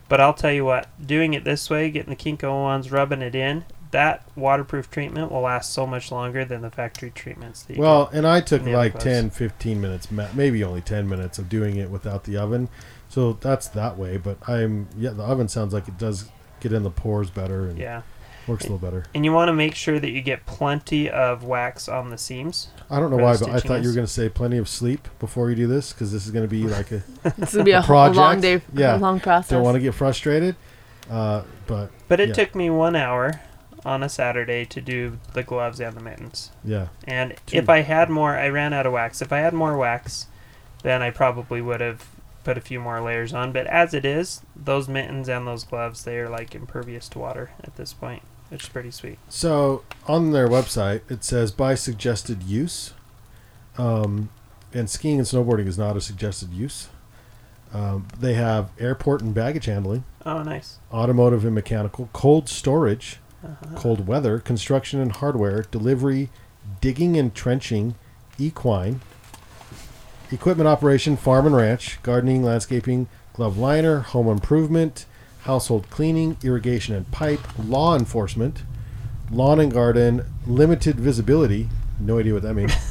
But 0.09 0.19
I'll 0.19 0.33
tell 0.33 0.51
you 0.51 0.65
what, 0.65 0.87
doing 1.05 1.35
it 1.35 1.43
this 1.43 1.69
way, 1.69 1.91
getting 1.91 2.09
the 2.09 2.15
Kinco 2.15 2.51
ones, 2.63 2.91
rubbing 2.91 3.21
it 3.21 3.35
in, 3.35 3.65
that 3.93 4.27
waterproof 4.35 4.91
treatment 4.91 5.31
will 5.31 5.41
last 5.41 5.71
so 5.73 5.87
much 5.87 6.11
longer 6.11 6.43
than 6.45 6.61
the 6.61 6.69
factory 6.69 7.09
treatments. 7.11 7.63
That 7.63 7.75
you 7.77 7.81
Well, 7.81 8.09
and 8.13 8.27
I 8.27 8.41
took 8.41 8.63
like 8.65 8.95
other 8.95 9.03
10, 9.03 9.29
15 9.31 9.79
minutes, 9.81 10.11
maybe 10.11 10.63
only 10.63 10.81
10 10.81 11.07
minutes 11.09 11.39
of 11.39 11.47
doing 11.49 11.77
it 11.77 11.89
without 11.89 12.25
the 12.25 12.35
oven. 12.37 12.69
So 13.09 13.33
that's 13.33 13.67
that 13.69 13.97
way. 13.97 14.17
But 14.17 14.37
I'm, 14.49 14.87
yeah, 14.97 15.11
the 15.11 15.23
oven 15.23 15.47
sounds 15.47 15.73
like 15.73 15.87
it 15.87 15.97
does 15.97 16.29
get 16.59 16.73
in 16.73 16.83
the 16.83 16.89
pores 16.91 17.29
better 17.29 17.67
and 17.67 17.77
yeah, 17.77 18.01
works 18.47 18.63
a 18.65 18.67
little 18.71 18.77
better. 18.79 19.05
and 19.13 19.23
you 19.25 19.31
want 19.31 19.49
to 19.49 19.53
make 19.53 19.75
sure 19.75 19.99
that 19.99 20.09
you 20.11 20.21
get 20.21 20.45
plenty 20.45 21.09
of 21.09 21.43
wax 21.43 21.87
on 21.87 22.09
the 22.09 22.17
seams. 22.17 22.69
I 22.89 22.99
don't 22.99 23.11
know 23.11 23.17
why, 23.17 23.37
but 23.37 23.49
I 23.49 23.59
thought 23.59 23.81
you 23.81 23.89
were 23.89 23.93
going 23.95 24.07
to 24.07 24.11
say 24.11 24.27
plenty 24.29 24.57
of 24.57 24.67
sleep 24.67 25.07
before 25.19 25.49
you 25.49 25.55
do 25.55 25.67
this 25.67 25.93
because 25.93 26.11
this 26.11 26.25
is 26.25 26.31
going 26.31 26.45
to 26.45 26.49
be 26.49 26.63
like 26.63 26.91
a. 26.91 27.03
This 27.37 27.53
would 27.53 27.65
be 27.65 27.71
a, 27.71 27.79
A 27.79 27.81
whole- 27.81 27.95
long 27.95 28.13
project? 28.13 28.41
day, 28.75 28.81
Yeah. 28.81 28.95
a 28.95 28.97
long 28.97 29.19
process. 29.19 29.49
don't 29.51 29.63
want 29.63 29.75
to 29.75 29.81
get 29.81 29.93
frustrated. 29.93 30.55
Uh, 31.11 31.43
but 31.67 31.91
But 32.07 32.19
it 32.21 32.29
Yeah. 32.29 32.33
took 32.35 32.55
me 32.55 32.69
one 32.69 32.95
hour 32.95 33.39
on 33.85 34.01
a 34.03 34.09
Saturday 34.09 34.65
to 34.65 34.79
do 34.81 35.19
the 35.33 35.43
gloves 35.43 35.79
and 35.79 35.95
the 35.95 36.01
mittens. 36.01 36.51
yeah, 36.63 36.87
And 37.05 37.35
if 37.51 37.67
I 37.69 37.81
had 37.81 38.09
more, 38.09 38.37
I 38.37 38.47
ran 38.49 38.73
out 38.73 38.85
of 38.85 38.93
wax. 38.93 39.21
If 39.21 39.33
I 39.33 39.39
had 39.39 39.53
more 39.53 39.75
wax, 39.77 40.27
then 40.83 41.01
I 41.01 41.09
probably 41.09 41.61
would 41.61 41.81
have 41.81 42.05
put 42.43 42.57
a 42.57 42.61
few 42.61 42.79
more 42.79 43.01
layers 43.01 43.33
on. 43.33 43.51
But 43.51 43.67
as 43.67 43.93
it 43.93 44.05
is, 44.05 44.41
those 44.55 44.87
mittens 44.87 45.27
and 45.29 45.45
those 45.47 45.63
gloves, 45.63 46.03
they 46.03 46.17
are 46.19 46.29
like 46.29 46.55
impervious 46.55 47.07
to 47.09 47.19
water 47.19 47.51
at 47.63 47.75
this 47.75 47.93
point, 47.93 48.23
which 48.49 48.63
is 48.63 48.69
pretty 48.69 48.91
sweet. 48.91 49.17
So 49.29 49.83
on 50.07 50.31
their 50.31 50.47
website, 50.47 51.01
it 51.09 51.23
says 51.23 51.51
by 51.51 51.75
suggested 51.75 52.43
use. 52.43 52.93
Um, 53.77 54.29
and 54.73 54.89
skiing 54.89 55.19
and 55.19 55.27
snowboarding 55.27 55.67
is 55.67 55.77
not 55.77 55.97
a 55.97 56.01
suggested 56.01 56.51
use. 56.53 56.89
Um, 57.73 58.07
they 58.19 58.33
have 58.35 58.69
airport 58.79 59.21
and 59.21 59.33
baggage 59.33 59.65
handling, 59.65 60.03
Oh, 60.25 60.43
nice. 60.43 60.77
automotive 60.91 61.43
and 61.43 61.55
mechanical, 61.55 62.07
cold 62.13 62.47
storage, 62.47 63.17
Uh-huh. 63.43 63.75
cold 63.75 64.07
weather, 64.07 64.39
construction 64.39 64.99
and 65.01 65.11
hardware, 65.11 65.63
delivery, 65.63 66.29
digging 66.79 67.17
and 67.17 67.35
trenching, 67.35 67.95
equine, 68.39 69.01
equipment 70.31 70.67
operation, 70.67 71.17
farm 71.17 71.45
and 71.45 71.55
ranch, 71.55 72.01
gardening, 72.03 72.43
landscaping, 72.43 73.07
glove 73.33 73.57
liner, 73.57 73.99
home 73.99 74.29
improvement, 74.29 75.05
household 75.41 75.89
cleaning, 75.89 76.37
irrigation 76.43 76.95
and 76.95 77.09
pipe, 77.11 77.41
law 77.59 77.95
enforcement, 77.97 78.63
lawn 79.29 79.59
and 79.59 79.73
garden, 79.73 80.23
limited 80.47 80.95
visibility. 80.95 81.69
No 81.99 82.19
idea 82.19 82.33
what 82.33 82.43
that 82.43 82.53
means. 82.53 82.73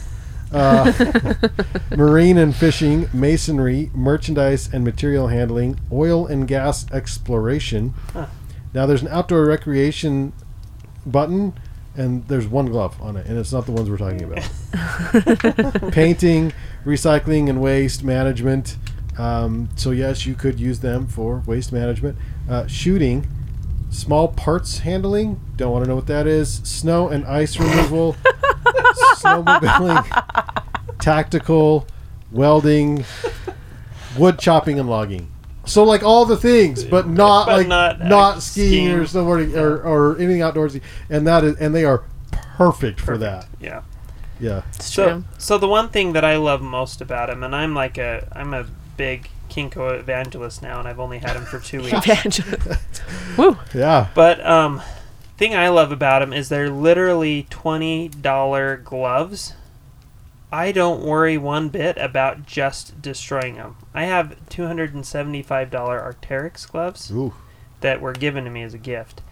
Uh, 0.52 0.92
marine 1.96 2.36
and 2.36 2.54
fishing, 2.54 3.08
masonry, 3.14 3.90
merchandise 3.94 4.68
and 4.70 4.84
material 4.84 5.28
handling, 5.28 5.80
oil 5.90 6.26
and 6.26 6.46
gas 6.46 6.84
exploration. 6.92 7.94
Huh. 8.12 8.26
Now 8.74 8.84
there's 8.84 9.00
an 9.00 9.08
outdoor 9.08 9.46
recreation 9.46 10.34
button, 11.06 11.54
and 11.96 12.26
there's 12.28 12.46
one 12.46 12.66
glove 12.66 13.00
on 13.00 13.16
it, 13.16 13.26
and 13.26 13.38
it's 13.38 13.52
not 13.52 13.66
the 13.66 13.72
ones 13.72 13.90
we're 13.90 13.98
talking 13.98 14.22
about. 14.22 15.92
Painting, 15.92 16.52
recycling 16.84 17.48
and 17.48 17.60
waste 17.60 18.02
management. 18.02 18.76
Um, 19.18 19.68
so 19.76 19.90
yes, 19.90 20.24
you 20.26 20.34
could 20.34 20.58
use 20.58 20.80
them 20.80 21.06
for 21.06 21.42
waste 21.46 21.72
management. 21.72 22.16
Uh, 22.48 22.66
shooting, 22.66 23.26
small 23.90 24.28
parts 24.28 24.78
handling. 24.78 25.40
Don't 25.56 25.72
want 25.72 25.84
to 25.84 25.88
know 25.88 25.96
what 25.96 26.06
that 26.06 26.26
is. 26.26 26.60
Snow 26.64 27.08
and 27.08 27.26
ice 27.26 27.58
removal. 27.58 28.16
snowmobiling, 29.22 30.98
tactical, 30.98 31.86
welding, 32.30 33.04
wood 34.18 34.38
chopping 34.38 34.78
and 34.78 34.88
logging. 34.88 35.31
So 35.72 35.84
like 35.84 36.02
all 36.02 36.24
the 36.24 36.36
things, 36.36 36.84
but 36.84 37.08
not 37.08 37.46
But 37.46 37.56
like 37.58 37.66
not, 37.68 38.00
not, 38.00 38.36
uh, 38.36 38.40
skiing, 38.40 38.90
or 38.90 39.06
skiing. 39.06 39.24
snowboarding 39.24 39.56
or, 39.56 39.82
or 39.82 40.16
anything 40.18 40.40
outdoorsy. 40.40 40.82
And 41.10 41.26
that 41.26 41.44
is 41.44 41.56
and 41.56 41.74
they 41.74 41.84
are 41.84 42.04
perfect, 42.56 43.00
for 43.00 43.16
that. 43.18 43.46
Yeah. 43.60 43.82
Yeah. 44.40 44.62
It's 44.74 44.86
So, 44.92 45.08
true. 45.08 45.24
so 45.38 45.58
the 45.58 45.68
one 45.68 45.88
thing 45.88 46.12
that 46.14 46.24
I 46.24 46.36
love 46.36 46.60
most 46.62 47.00
about 47.00 47.30
him, 47.30 47.42
and 47.42 47.54
I'm 47.54 47.74
like 47.74 47.96
a, 47.98 48.26
I'm 48.32 48.52
a 48.54 48.66
big 48.96 49.28
Kinco 49.48 49.88
evangelist 49.98 50.62
now, 50.62 50.78
and 50.78 50.88
I've 50.88 50.98
only 51.00 51.18
had 51.18 51.36
him 51.36 51.44
for 51.44 51.58
two 51.60 51.78
weeks. 51.82 51.92
Evangelist. 51.92 53.02
Woo. 53.36 53.56
Yeah. 53.74 54.08
But 54.14 54.44
um, 54.44 54.82
thing 55.38 55.54
I 55.54 55.68
love 55.68 55.92
about 55.92 56.20
them 56.20 56.32
is 56.32 56.48
they're 56.48 56.70
literally 56.70 57.46
twenty 57.50 58.08
dollar 58.08 58.76
gloves. 58.78 59.54
I 60.52 60.70
don't 60.70 61.02
worry 61.02 61.38
one 61.38 61.70
bit 61.70 61.96
about 61.96 62.44
just 62.46 63.00
destroying 63.00 63.54
them. 63.54 63.76
I 63.94 64.04
have 64.04 64.36
two 64.50 64.66
hundred 64.66 64.94
and 64.94 65.04
seventy 65.06 65.42
five 65.42 65.70
dollar 65.70 65.98
Arc'teryx 66.00 66.70
gloves 66.70 67.10
Ooh. 67.10 67.32
that 67.80 68.00
were 68.02 68.12
given 68.12 68.44
to 68.44 68.50
me 68.50 68.62
as 68.62 68.74
a 68.74 68.78
gift. 68.78 69.22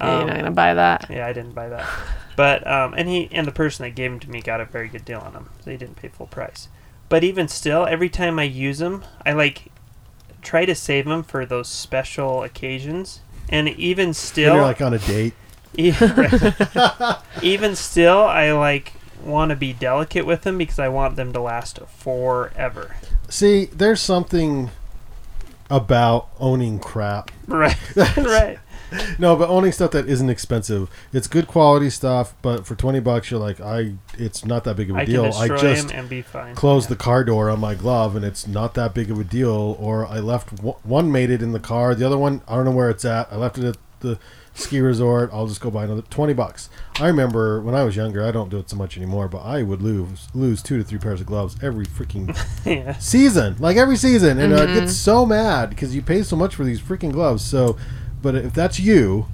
Yeah, 0.00 0.10
you're 0.12 0.20
Um, 0.22 0.26
not 0.28 0.36
gonna 0.38 0.50
buy 0.50 0.74
that. 0.74 1.06
yeah, 1.08 1.26
I 1.26 1.32
didn't 1.32 1.54
buy 1.54 1.68
that. 1.68 1.86
But 2.36 2.66
um, 2.66 2.94
and 2.94 3.08
he 3.08 3.28
and 3.30 3.46
the 3.46 3.52
person 3.52 3.84
that 3.84 3.90
gave 3.94 4.10
them 4.10 4.18
to 4.18 4.28
me 4.28 4.40
got 4.42 4.60
a 4.60 4.64
very 4.64 4.88
good 4.88 5.04
deal 5.04 5.20
on 5.20 5.34
them. 5.34 5.50
So 5.64 5.70
he 5.70 5.76
didn't 5.76 5.94
pay 5.94 6.08
full 6.08 6.26
price. 6.26 6.66
But 7.08 7.22
even 7.22 7.46
still, 7.46 7.86
every 7.86 8.08
time 8.08 8.40
I 8.40 8.42
use 8.42 8.78
them, 8.80 9.04
I 9.24 9.34
like 9.34 9.66
try 10.42 10.64
to 10.64 10.74
save 10.74 11.04
them 11.04 11.22
for 11.22 11.46
those 11.46 11.68
special 11.68 12.42
occasions. 12.42 13.20
And 13.48 13.68
even 13.68 14.08
When 14.08 14.14
still, 14.14 14.54
you're 14.56 14.64
like 14.64 14.82
on 14.82 14.94
a 14.94 14.98
date. 14.98 15.34
Even 17.42 17.76
still, 17.76 18.22
I 18.22 18.52
like 18.52 18.94
want 19.26 19.50
to 19.50 19.56
be 19.56 19.72
delicate 19.72 20.26
with 20.26 20.42
them 20.42 20.58
because 20.58 20.78
I 20.78 20.88
want 20.88 21.16
them 21.16 21.32
to 21.32 21.40
last 21.40 21.78
forever. 21.88 22.96
See, 23.28 23.66
there's 23.66 24.00
something 24.00 24.70
about 25.70 26.28
owning 26.38 26.78
crap. 26.78 27.30
Right, 27.46 27.76
right. 28.16 28.58
No, 29.18 29.34
but 29.34 29.48
owning 29.48 29.72
stuff 29.72 29.90
that 29.92 30.08
isn't 30.08 30.30
expensive. 30.30 30.88
It's 31.12 31.26
good 31.26 31.48
quality 31.48 31.90
stuff, 31.90 32.34
but 32.42 32.64
for 32.64 32.76
20 32.76 33.00
bucks 33.00 33.30
you're 33.30 33.40
like, 33.40 33.60
I 33.60 33.94
it's 34.16 34.44
not 34.44 34.62
that 34.64 34.76
big 34.76 34.90
of 34.90 34.96
a 34.96 35.00
I 35.00 35.04
deal. 35.04 35.24
I 35.24 35.48
just 35.48 35.90
and 35.92 36.08
be 36.08 36.22
fine. 36.22 36.54
closed 36.54 36.86
Yeah. 36.86 36.90
the 36.90 37.02
car 37.02 37.24
door 37.24 37.50
on 37.50 37.58
my 37.60 37.74
glove 37.74 38.14
and 38.14 38.24
it's 38.24 38.46
not 38.46 38.74
that 38.74 38.94
big 38.94 39.10
of 39.10 39.18
a 39.18 39.24
deal 39.24 39.76
or 39.80 40.06
I 40.06 40.20
left 40.20 40.54
w- 40.56 40.76
one 40.84 41.10
made 41.10 41.30
it 41.30 41.42
in 41.42 41.52
the 41.52 41.58
car, 41.60 41.94
the 41.94 42.06
other 42.06 42.18
one 42.18 42.42
I 42.46 42.54
don't 42.54 42.66
know 42.66 42.70
where 42.70 42.90
it's 42.90 43.04
at. 43.04 43.32
I 43.32 43.36
left 43.36 43.58
it 43.58 43.64
at 43.64 43.76
the 44.00 44.18
ski 44.54 44.80
resort. 44.80 45.30
I'll 45.32 45.46
just 45.46 45.60
go 45.60 45.70
buy 45.70 45.84
another 45.84 46.02
20 46.02 46.32
bucks. 46.34 46.70
I 47.00 47.06
remember 47.06 47.60
when 47.60 47.74
I 47.74 47.84
was 47.84 47.96
younger, 47.96 48.24
I 48.24 48.30
don't 48.30 48.48
do 48.48 48.58
it 48.58 48.70
so 48.70 48.76
much 48.76 48.96
anymore, 48.96 49.28
but 49.28 49.38
I 49.38 49.62
would 49.62 49.82
lose 49.82 50.28
lose 50.34 50.62
2 50.62 50.78
to 50.78 50.84
3 50.84 50.98
pairs 50.98 51.20
of 51.20 51.26
gloves 51.26 51.56
every 51.62 51.86
freaking 51.86 52.36
yeah. 52.64 52.96
season, 52.98 53.56
like 53.58 53.76
every 53.76 53.96
season, 53.96 54.38
and 54.38 54.54
I 54.54 54.66
get 54.66 54.76
mm-hmm. 54.76 54.86
so 54.88 55.26
mad 55.26 55.70
because 55.70 55.94
you 55.94 56.02
pay 56.02 56.22
so 56.22 56.36
much 56.36 56.54
for 56.54 56.64
these 56.64 56.80
freaking 56.80 57.12
gloves. 57.12 57.44
So, 57.44 57.76
but 58.22 58.34
if 58.34 58.54
that's 58.54 58.78
you, 58.78 59.26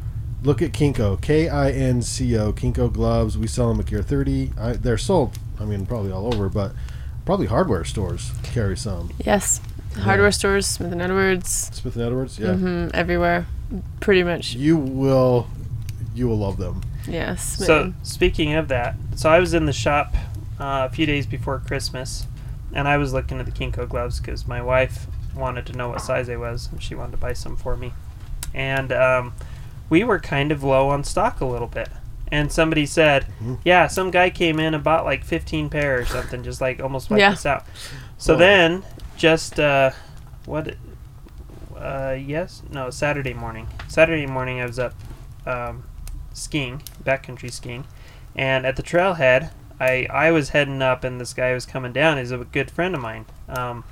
look 0.42 0.62
at 0.62 0.72
Kinco, 0.72 1.20
K 1.20 1.48
I 1.48 1.70
N 1.70 2.02
C 2.02 2.36
O, 2.38 2.52
Kinco 2.52 2.92
gloves. 2.92 3.36
We 3.36 3.46
sell 3.46 3.68
them 3.68 3.80
at 3.80 3.86
Gear 3.86 4.02
Thirty. 4.02 4.52
I, 4.58 4.72
they're 4.72 4.98
sold. 4.98 5.38
I 5.58 5.64
mean, 5.64 5.86
probably 5.86 6.10
all 6.10 6.32
over, 6.32 6.48
but 6.48 6.72
probably 7.24 7.46
hardware 7.46 7.84
stores 7.84 8.32
carry 8.42 8.76
some. 8.76 9.12
Yes. 9.24 9.60
Hardware 9.98 10.30
stores, 10.32 10.66
Smith 10.66 10.92
and 10.92 11.02
Edwards, 11.02 11.70
Smith 11.72 11.96
and 11.96 12.04
Edwards, 12.04 12.38
yeah. 12.38 12.54
hmm 12.54 12.88
everywhere, 12.94 13.46
pretty 14.00 14.22
much. 14.22 14.54
You 14.54 14.76
will, 14.76 15.48
you 16.14 16.28
will 16.28 16.38
love 16.38 16.56
them. 16.58 16.82
Yes. 17.08 17.42
So 17.64 17.92
speaking 18.02 18.54
of 18.54 18.68
that, 18.68 18.94
so 19.16 19.28
I 19.30 19.40
was 19.40 19.52
in 19.54 19.66
the 19.66 19.72
shop 19.72 20.14
uh, 20.60 20.86
a 20.90 20.94
few 20.94 21.06
days 21.06 21.26
before 21.26 21.58
Christmas, 21.58 22.26
and 22.72 22.86
I 22.86 22.98
was 22.98 23.12
looking 23.12 23.40
at 23.40 23.46
the 23.46 23.52
Kinco 23.52 23.88
gloves 23.88 24.20
because 24.20 24.46
my 24.46 24.62
wife 24.62 25.06
wanted 25.34 25.66
to 25.66 25.72
know 25.72 25.88
what 25.88 26.00
size 26.02 26.28
I 26.28 26.36
was, 26.36 26.68
and 26.70 26.82
she 26.82 26.94
wanted 26.94 27.12
to 27.12 27.16
buy 27.18 27.32
some 27.32 27.56
for 27.56 27.76
me. 27.76 27.92
And 28.54 28.92
um, 28.92 29.32
we 29.88 30.04
were 30.04 30.18
kind 30.20 30.52
of 30.52 30.62
low 30.62 30.88
on 30.90 31.02
stock 31.04 31.40
a 31.40 31.44
little 31.46 31.68
bit. 31.68 31.88
And 32.32 32.52
somebody 32.52 32.86
said, 32.86 33.26
Mhm. 33.42 33.58
"Yeah, 33.64 33.88
some 33.88 34.12
guy 34.12 34.30
came 34.30 34.60
in 34.60 34.72
and 34.74 34.84
bought 34.84 35.04
like 35.04 35.24
15 35.24 35.68
pair 35.68 35.98
or 35.98 36.04
something, 36.04 36.44
just 36.44 36.60
like 36.60 36.80
almost 36.80 37.10
wiped 37.10 37.20
Yeah. 37.20 37.32
us 37.32 37.44
out." 37.44 37.66
So 38.18 38.34
Oh. 38.34 38.36
then, 38.36 38.84
just 39.20 39.60
uh, 39.60 39.90
what? 40.46 40.74
Uh, 41.76 42.16
yes, 42.18 42.62
no, 42.70 42.88
Saturday 42.88 43.34
morning. 43.34 43.68
Saturday 43.86 44.26
morning, 44.26 44.60
I 44.60 44.66
was 44.66 44.78
up 44.78 44.94
um, 45.46 45.84
skiing, 46.32 46.82
backcountry 47.04 47.52
skiing, 47.52 47.84
and 48.34 48.64
at 48.64 48.76
the 48.76 48.82
trailhead, 48.82 49.50
I 49.78 50.06
I 50.10 50.30
was 50.30 50.48
heading 50.48 50.80
up, 50.80 51.04
and 51.04 51.20
this 51.20 51.34
guy 51.34 51.52
was 51.52 51.66
coming 51.66 51.92
down. 51.92 52.16
He's 52.16 52.30
a 52.30 52.38
good 52.38 52.70
friend 52.70 52.94
of 52.94 53.02
mine, 53.02 53.26
um, 53.46 53.84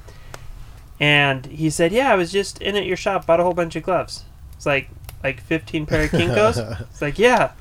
and 0.99 1.45
he 1.45 1.69
said, 1.69 1.93
"Yeah, 1.93 2.11
I 2.11 2.15
was 2.15 2.33
just 2.33 2.63
in 2.63 2.75
at 2.75 2.87
your 2.87 2.97
shop, 2.97 3.27
bought 3.27 3.39
a 3.39 3.45
whole 3.45 3.55
bunch 3.55 3.77
of 3.77 3.83
gloves. 3.83 4.25
It's 4.57 4.65
like 4.65 4.89
like 5.23 5.43
15 5.43 5.85
pair 5.85 6.05
of 6.05 6.11
Kincos." 6.11 6.81
it's 6.81 7.03
like, 7.03 7.19
"Yeah, 7.19 7.53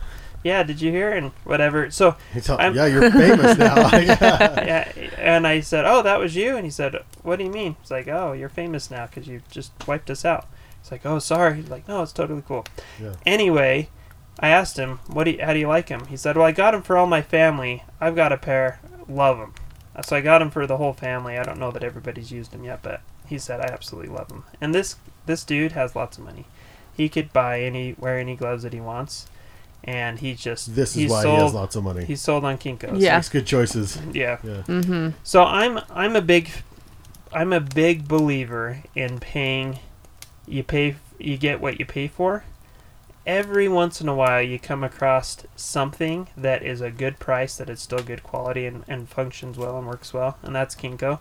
yeah, 0.48 0.64
did 0.64 0.82
you 0.82 0.92
hear?" 0.92 1.12
And 1.12 1.32
whatever. 1.44 1.92
So 1.92 2.16
tell- 2.42 2.60
yeah, 2.60 2.86
you're 2.86 3.12
famous 3.12 3.58
now. 3.58 3.76
yeah. 3.98 4.66
yeah, 4.66 4.92
and 5.18 5.46
I 5.46 5.60
said, 5.60 5.86
"Oh, 5.86 6.02
that 6.02 6.20
was 6.20 6.36
you." 6.36 6.56
And 6.56 6.66
he 6.66 6.72
said, 6.72 6.96
"What 7.24 7.38
do 7.38 7.44
you 7.46 7.52
mean?" 7.52 7.76
It's 7.82 7.92
like, 7.92 8.08
"Oh, 8.08 8.32
you're 8.34 8.50
famous 8.50 8.90
now 8.90 9.06
because 9.06 9.28
you 9.28 9.42
just 9.52 9.72
wiped 9.88 10.10
us 10.10 10.26
out." 10.26 10.48
It's 10.82 10.92
like, 10.92 11.06
"Oh, 11.06 11.20
sorry." 11.20 11.58
He's 11.58 11.70
like, 11.70 11.88
"No, 11.88 12.02
it's 12.02 12.14
totally 12.14 12.44
cool." 12.48 12.66
Yeah. 13.02 13.14
Anyway, 13.26 13.90
I 14.40 14.50
asked 14.50 14.78
him, 14.78 15.00
"What 15.08 15.26
do 15.26 15.32
you, 15.32 15.46
how 15.46 15.54
do 15.54 15.60
you 15.60 15.68
like 15.68 15.90
him?" 15.90 16.06
He 16.08 16.18
said, 16.18 16.38
"Well, 16.38 16.48
I 16.48 16.52
got 16.52 16.74
him 16.74 16.82
for 16.82 16.98
all 16.98 17.08
my 17.08 17.22
family. 17.22 17.84
I've 18.00 18.16
got 18.16 18.32
a 18.32 18.38
pair. 18.38 18.80
Love 19.08 19.38
them." 19.38 19.54
Uh, 19.96 20.02
so 20.02 20.16
I 20.16 20.22
got 20.22 20.42
him 20.42 20.52
for 20.52 20.68
the 20.68 20.78
whole 20.78 20.94
family. 20.94 21.38
I 21.38 21.44
don't 21.44 21.60
know 21.60 21.72
that 21.72 21.84
everybody's 21.84 22.32
used 22.32 22.54
him 22.54 22.64
yet, 22.64 22.82
but 22.84 23.02
he 23.26 23.38
said 23.38 23.60
I 23.60 23.66
absolutely 23.74 24.14
love 24.14 24.32
him. 24.32 24.44
And 24.62 24.74
this 24.74 24.96
this 25.26 25.44
dude 25.44 25.74
has 25.74 25.96
lots 25.96 26.18
of 26.18 26.24
money. 26.24 26.46
He 26.96 27.10
could 27.10 27.34
buy 27.34 27.62
any 27.62 27.96
wear 28.00 28.18
any 28.18 28.36
gloves 28.36 28.64
that 28.64 28.74
he 28.74 28.80
wants, 28.80 29.28
and 29.84 30.20
he 30.20 30.34
just 30.34 30.76
This 30.76 30.90
is 30.90 30.96
he's 30.96 31.12
why 31.12 31.24
sold, 31.24 31.38
he 31.38 31.44
has 31.44 31.54
lots 31.54 31.76
of 31.76 31.84
money. 31.84 32.06
He 32.06 32.16
sold 32.16 32.44
on 32.44 32.58
Kincos. 32.58 33.00
Yeah. 33.00 33.16
Makes 33.16 33.30
good 33.30 33.46
choices. 33.46 33.98
Yeah. 34.12 34.38
Yeah. 34.44 34.64
Mm-hmm. 34.68 35.10
So 35.24 35.44
I'm 35.44 35.80
I'm 35.90 36.16
a 36.16 36.22
big 36.22 36.50
I'm 37.32 37.54
a 37.54 37.62
big 37.62 38.08
believer 38.08 38.84
in 38.96 39.20
paying 39.20 39.80
you 40.48 40.64
pay 40.64 40.96
you 41.18 41.38
get 41.38 41.62
what 41.62 41.80
you 41.80 41.86
pay 41.86 42.08
for. 42.08 42.44
Every 43.26 43.68
once 43.68 44.00
in 44.00 44.08
a 44.08 44.16
while 44.16 44.42
you 44.42 44.58
come 44.58 44.84
across 44.84 45.38
something 45.56 46.30
that 46.38 46.64
is 46.64 46.80
a 46.80 46.90
good 46.90 47.20
price 47.20 47.58
that 47.58 47.70
is 47.70 47.82
still 47.82 48.00
good 48.00 48.24
quality 48.24 48.66
and, 48.66 48.86
and 48.88 49.10
functions 49.10 49.58
well 49.58 49.78
and 49.78 49.88
works 49.88 50.14
well 50.14 50.38
and 50.44 50.56
that's 50.56 50.76
Kinco. 50.76 51.20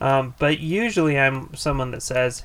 Um, 0.00 0.34
but 0.38 0.58
usually 0.58 1.18
I'm 1.18 1.54
someone 1.54 1.90
that 1.92 2.02
says 2.02 2.44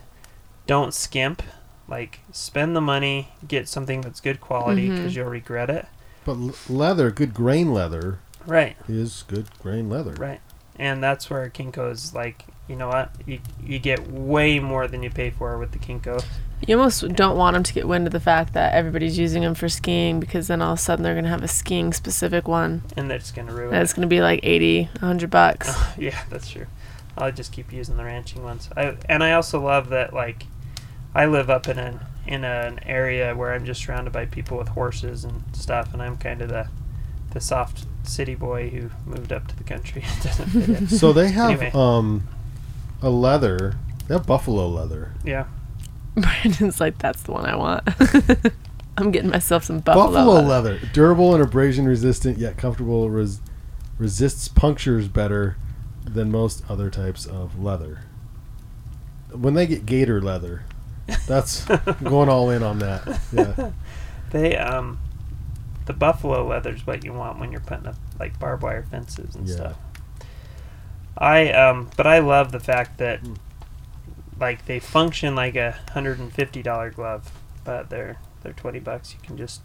don't 0.68 0.94
skimp 0.94 1.42
like 1.90 2.20
spend 2.32 2.76
the 2.76 2.82
money 2.82 3.30
get 3.48 3.68
something 3.68 4.02
that's 4.02 4.22
good 4.22 4.40
quality 4.40 4.88
mm-hmm. 4.88 4.98
because 4.98 5.16
you'll 5.16 5.30
regret 5.30 5.70
it. 5.70 5.86
But 6.26 6.38
leather, 6.70 7.12
good 7.12 7.34
grain 7.34 7.74
leather, 7.74 8.20
Right. 8.46 8.76
is 8.88 9.24
good 9.28 9.48
grain 9.60 9.90
leather. 9.90 10.14
Right. 10.14 10.42
And 10.78 11.04
that's 11.04 11.30
where 11.30 11.50
Kinco 11.50 11.92
is 11.92 12.14
like, 12.14 12.46
you 12.68 12.76
know 12.76 12.88
what? 12.88 13.12
You, 13.26 13.40
you 13.64 13.80
get 13.80 14.10
way 14.12 14.60
more 14.60 14.88
than 14.88 15.04
you 15.04 15.10
pay 15.10 15.30
for 15.30 15.58
with 15.58 15.72
the 15.72 15.80
Kinco. 15.80 16.24
You 16.66 16.78
almost 16.78 17.08
don't 17.16 17.38
want 17.38 17.54
them 17.56 17.64
to 17.64 17.74
get 17.74 17.88
wind 17.88 18.06
of 18.06 18.14
the 18.14 18.20
fact 18.20 18.54
that 18.54 18.74
everybody's 18.74 19.18
using 19.18 19.44
them 19.44 19.56
for 19.56 19.68
skiing 19.70 20.20
because 20.20 20.48
then 20.48 20.62
all 20.62 20.74
of 20.74 20.80
a 20.80 20.82
sudden 20.82 21.04
they're 21.04 21.14
going 21.14 21.24
to 21.24 21.30
have 21.30 21.44
a 21.44 21.48
skiing 21.48 21.94
specific 21.94 22.48
one 22.48 22.84
And 22.98 23.10
that's 23.10 23.32
going 23.32 23.48
to 23.48 23.54
ruin 23.54 23.72
that's 23.72 23.94
going 23.94 24.02
to 24.02 24.08
be 24.08 24.22
like 24.22 24.42
80, 24.44 24.84
100 24.84 25.30
bucks. 25.30 25.70
it. 25.70 25.76
yeah, 26.04 26.22
that's 26.30 26.50
true. 26.50 26.68
I'll 27.18 27.32
just 27.32 27.52
keep 27.52 27.74
using 27.74 27.98
the 27.98 28.04
ranching 28.04 28.44
ones. 28.44 28.70
I, 28.78 28.96
and 29.10 29.24
I 29.24 29.34
also 29.34 29.60
love 29.62 29.90
that, 29.90 30.14
like, 30.14 30.46
I 31.20 31.26
live 31.26 31.50
up 31.50 31.68
in 31.68 31.78
an, 31.78 32.00
in 32.26 32.44
an 32.46 32.80
area 32.86 33.36
where 33.36 33.54
I'm 33.54 33.66
just 33.66 33.82
surrounded 33.84 34.14
by 34.14 34.26
people 34.26 34.58
with 34.58 34.70
horses 34.70 35.26
and 35.26 35.44
stuff, 35.54 35.94
and 35.94 36.02
I'm 36.02 36.16
kind 36.18 36.42
of 36.42 36.48
the, 36.50 36.70
the 37.32 37.42
soft 37.42 37.86
city 38.04 38.36
boy 38.36 38.70
who 38.70 38.90
moved 39.06 39.34
up 39.34 39.48
to 39.50 39.56
the 39.58 39.64
country. 39.66 40.04
It 40.20 40.24
doesn't 40.24 40.50
fit 40.50 40.70
in. 40.70 40.88
So 40.88 41.12
they 41.12 41.30
have 41.32 41.52
Anyway. 41.62 41.72
um, 41.74 42.24
a 43.02 43.10
leather. 43.10 43.76
They 44.08 44.14
have 44.16 44.26
buffalo 44.26 44.68
leather. 44.68 45.12
Yeah. 45.26 45.46
Brandon's 46.16 46.80
like, 46.80 46.98
that's 47.00 47.22
the 47.24 47.32
one 47.34 47.46
I 47.46 47.56
want. 47.56 47.84
I'm 48.98 49.12
getting 49.12 49.30
myself 49.30 49.64
some 49.66 49.80
buffalo, 49.80 50.06
Buffalo, 50.12 50.34
leather. 50.42 50.74
leather. 50.74 50.80
durable 50.94 51.34
and 51.36 51.44
abrasion 51.44 51.86
resistant, 51.86 52.38
yet 52.38 52.58
comfortable. 52.58 53.10
Res- 53.10 53.42
resists 53.98 54.48
punctures 54.48 55.08
better 55.10 55.58
than 56.06 56.32
most 56.32 56.64
other 56.70 56.90
types 56.90 57.26
of 57.26 57.60
leather. 57.62 58.00
When 59.32 59.54
they 59.54 59.68
get 59.68 59.86
gator 59.86 60.22
leather, 60.22 60.64
that's 61.28 61.66
going 62.04 62.30
all 62.30 62.50
in 62.50 62.64
on 62.64 62.80
that. 62.80 63.20
Yeah, 63.32 63.72
They 64.32 64.56
um, 64.58 65.00
the 65.86 65.94
buffalo 65.94 66.46
leather's 66.48 66.86
what 66.86 67.04
you 67.04 67.14
want 67.14 67.40
when 67.40 67.52
you're 67.52 67.62
putting 67.62 67.88
up 67.88 67.96
like 68.20 68.38
barbed 68.40 68.64
wire 68.64 68.84
fences 68.84 69.36
and 69.36 69.48
Yeah. 69.48 69.56
stuff. 69.56 69.78
I 71.18 71.52
um, 71.52 71.90
but 71.98 72.08
I 72.08 72.20
love 72.20 72.52
the 72.52 72.60
fact 72.60 72.98
that 73.00 73.20
Hmm. 73.22 73.34
like 74.40 74.66
they 74.66 74.80
function 74.80 75.36
like 75.36 75.56
a 75.56 75.76
hundred 75.92 76.20
and 76.20 76.32
fifty 76.32 76.62
dollar 76.62 76.90
glove, 76.92 77.32
but 77.64 77.90
they're 77.90 78.18
they're 78.42 78.54
twenty 78.54 78.80
bucks. 78.80 79.14
You 79.14 79.20
can 79.22 79.36
just 79.38 79.62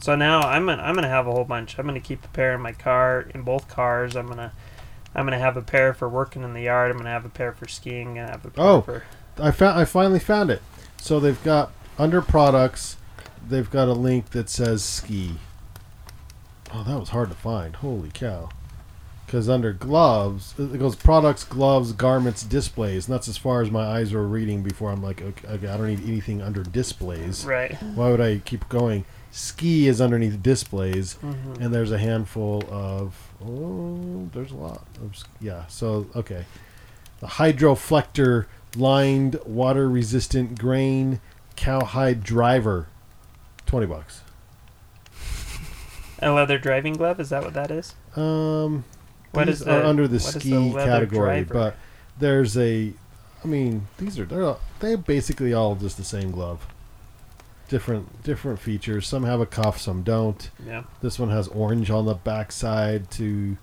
so 0.00 0.16
now 0.16 0.40
I'm 0.40 0.66
gonna 0.66 0.82
I'm 0.82 0.94
gonna 0.94 1.08
have 1.08 1.26
a 1.26 1.32
whole 1.32 1.44
bunch. 1.44 1.78
I'm 1.78 1.86
gonna 1.86 2.00
keep 2.00 2.24
a 2.24 2.28
pair 2.28 2.54
in 2.54 2.60
my 2.60 2.72
car 2.72 3.26
in 3.34 3.42
both 3.42 3.68
cars. 3.68 4.16
I'm 4.16 4.26
gonna 4.26 4.52
I'm 5.14 5.26
gonna 5.26 5.38
have 5.38 5.56
a 5.56 5.62
pair 5.62 5.92
for 5.94 6.08
working 6.08 6.42
in 6.42 6.54
the 6.54 6.62
yard. 6.62 6.90
I'm 6.90 6.96
gonna 6.96 7.10
have 7.10 7.24
a 7.26 7.28
pair 7.30 7.52
for 7.52 7.68
skiing. 7.68 8.18
and 8.18 8.28
have 8.30 8.44
a 8.44 8.50
pair 8.50 8.64
Oh. 8.64 8.80
for 8.80 9.04
I 9.38 9.50
found. 9.50 9.78
I 9.78 9.84
finally 9.84 10.20
found 10.20 10.50
it. 10.50 10.62
So 10.98 11.18
they've 11.20 11.42
got 11.42 11.72
under 11.98 12.20
products. 12.22 12.96
They've 13.48 13.70
got 13.70 13.88
a 13.88 13.92
link 13.92 14.30
that 14.30 14.48
says 14.48 14.84
ski. 14.84 15.32
Oh, 16.72 16.84
that 16.84 16.98
was 16.98 17.10
hard 17.10 17.28
to 17.30 17.34
find. 17.36 17.76
Holy 17.76 18.10
cow! 18.10 18.48
Because 19.26 19.48
under 19.48 19.72
gloves, 19.72 20.54
it 20.58 20.78
goes 20.78 20.94
products, 20.96 21.44
gloves, 21.44 21.92
garments, 21.92 22.42
displays, 22.42 23.06
and 23.06 23.14
that's 23.14 23.28
as 23.28 23.36
far 23.36 23.62
as 23.62 23.70
my 23.70 23.84
eyes 23.84 24.12
were 24.12 24.26
reading 24.26 24.62
before. 24.62 24.90
I'm 24.90 25.02
like, 25.02 25.20
okay, 25.22 25.48
okay 25.48 25.68
I 25.68 25.76
don't 25.76 25.88
need 25.88 26.06
anything 26.06 26.40
under 26.42 26.62
displays. 26.62 27.44
right. 27.44 27.74
Why 27.94 28.10
would 28.10 28.20
I 28.20 28.38
keep 28.38 28.68
going? 28.68 29.04
Ski 29.30 29.88
is 29.88 30.00
underneath 30.00 30.42
displays, 30.42 31.16
Mhm. 31.22 31.60
and 31.60 31.74
there's 31.74 31.90
a 31.90 31.98
handful 31.98 32.62
of 32.70 33.16
oh, 33.44 34.28
there's 34.34 34.52
a 34.52 34.56
lot 34.56 34.84
of 35.02 35.14
yeah. 35.40 35.66
So 35.68 36.06
okay, 36.14 36.44
the 37.20 37.26
hydroflector 37.26 38.46
lined 38.76 39.38
water 39.44 39.88
resistant 39.88 40.58
grain 40.58 41.20
cowhide 41.56 42.22
driver, 42.22 42.88
twenty 43.66 43.86
bucks. 43.86 44.22
A 46.20 46.30
leather 46.30 46.58
driving 46.58 46.94
glove? 46.94 47.18
Is 47.20 47.30
that 47.30 47.42
what 47.42 47.54
that 47.54 47.70
is? 47.70 47.94
Um, 48.16 48.84
What 49.32 49.46
these 49.46 49.60
is 49.62 49.68
are 49.68 49.80
the- 49.80 49.88
under 49.88 50.06
the 50.06 50.18
what 50.18 50.26
is 50.28 50.34
the 50.34 50.40
ski 50.40 50.72
category, 50.72 51.44
driver? 51.44 51.54
but 51.54 51.76
there's 52.18 52.56
a 52.56 52.92
I 53.44 53.48
mean, 53.48 53.88
these 53.98 54.20
are 54.20 54.24
they're 54.24 54.44
all, 54.44 54.60
they 54.78 54.94
basically 54.94 55.52
all 55.52 55.74
just 55.74 55.96
the 55.96 56.04
same 56.04 56.30
glove. 56.30 56.64
Different 57.68 58.22
different 58.22 58.60
features. 58.60 59.06
Some 59.08 59.24
have 59.24 59.40
a 59.40 59.46
cuff, 59.46 59.80
some 59.80 60.02
don't. 60.02 60.48
Yeah. 60.64 60.84
This 61.00 61.18
one 61.18 61.30
has 61.30 61.48
orange 61.48 61.90
on 61.90 62.04
the 62.06 62.14
backside 62.14 63.10
to 63.12 63.56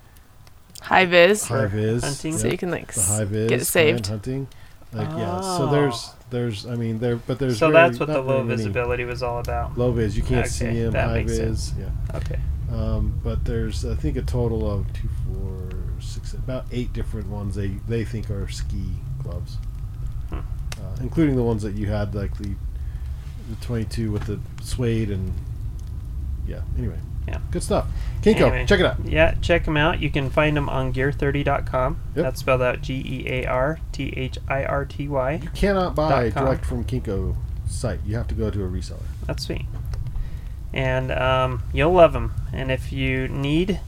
High 0.81 1.05
vis, 1.05 1.45
high 1.47 1.67
vis. 1.67 2.03
hunting. 2.03 2.37
so 2.37 2.47
you 2.47 2.57
can 2.57 2.71
like 2.71 2.91
the 2.93 3.01
high 3.01 3.23
vis 3.25 3.49
get 3.49 3.65
saved. 3.65 4.07
hunting. 4.07 4.47
Like 4.91 5.09
yeah, 5.17 5.39
so 5.41 5.67
Oh. 5.67 5.71
there's 5.71 6.11
there's 6.31 6.65
I 6.65 6.75
mean 6.75 6.97
there 6.99 7.17
but 7.17 7.37
there's 7.39 7.59
so 7.59 7.69
very- 7.71 7.87
that's 7.89 7.99
what 7.99 8.07
the 8.07 8.21
low 8.21 8.43
visibility 8.43 9.03
was 9.05 9.21
all 9.21 9.39
about. 9.39 9.77
Low 9.77 9.91
vis, 9.91 10.15
you 10.15 10.23
can't 10.23 10.47
see 10.47 10.65
Okay, 10.67 10.75
him. 10.77 10.91
that 10.93 11.09
High 11.09 11.23
vis, 11.23 11.37
sense. 11.37 11.73
yeah. 11.79 12.17
Okay. 12.17 12.39
Um, 12.71 13.19
but 13.23 13.45
there's 13.45 13.85
I 13.85 13.95
think 13.95 14.17
a 14.17 14.21
total 14.23 14.69
of 14.69 14.91
two, 14.93 15.09
four, 15.27 15.69
six, 15.99 16.33
about 16.33 16.65
eight 16.71 16.91
different 16.93 17.27
ones 17.29 17.55
they 17.55 17.67
they 17.87 18.03
think 18.03 18.29
are 18.31 18.47
ski 18.49 18.83
gloves, 19.21 19.57
Hmm. 20.29 20.35
uh, 20.37 20.95
including 21.01 21.35
the 21.35 21.43
ones 21.43 21.61
that 21.63 21.75
you 21.75 21.87
had 21.87 22.15
like 22.15 22.35
the 22.37 22.49
the 23.49 23.55
22 23.61 24.11
with 24.11 24.25
the 24.25 24.39
suede 24.63 25.09
and 25.11 25.33
yeah. 26.47 26.61
Anyway, 26.77 26.97
Yeah. 27.29 27.39
good 27.51 27.63
stuff. 27.63 27.87
Kinco, 28.21 28.47
Anyway. 28.47 28.65
check 28.65 28.79
it 28.79 28.85
out. 28.85 29.05
Yeah, 29.05 29.35
check 29.41 29.65
them 29.65 29.77
out. 29.77 29.99
You 30.01 30.09
can 30.09 30.29
find 30.29 30.57
them 30.57 30.67
on 30.67 30.91
gear30.com. 30.93 31.99
Yep. 32.15 32.23
That's 32.23 32.39
spelled 32.39 32.61
out 32.61 32.81
G 32.81 32.95
E 33.05 33.25
A 33.29 33.45
R 33.45 33.79
T 33.91 34.13
H 34.17 34.37
I 34.47 34.65
R 34.65 34.85
T 34.85 35.07
Y. 35.07 35.39
You 35.43 35.49
cannot 35.51 35.95
buy 35.95 36.29
direct 36.29 36.65
from 36.65 36.83
Kinco 36.83 37.35
site. 37.67 37.99
You 38.05 38.15
have 38.17 38.27
to 38.29 38.35
go 38.35 38.49
to 38.49 38.63
a 38.63 38.67
reseller. 38.67 39.03
That's 39.27 39.45
sweet. 39.45 39.65
And 40.73 41.11
um, 41.11 41.63
you'll 41.73 41.93
love 41.93 42.13
them. 42.13 42.33
And 42.53 42.71
if 42.71 42.91
you 42.91 43.27
need, 43.27 43.79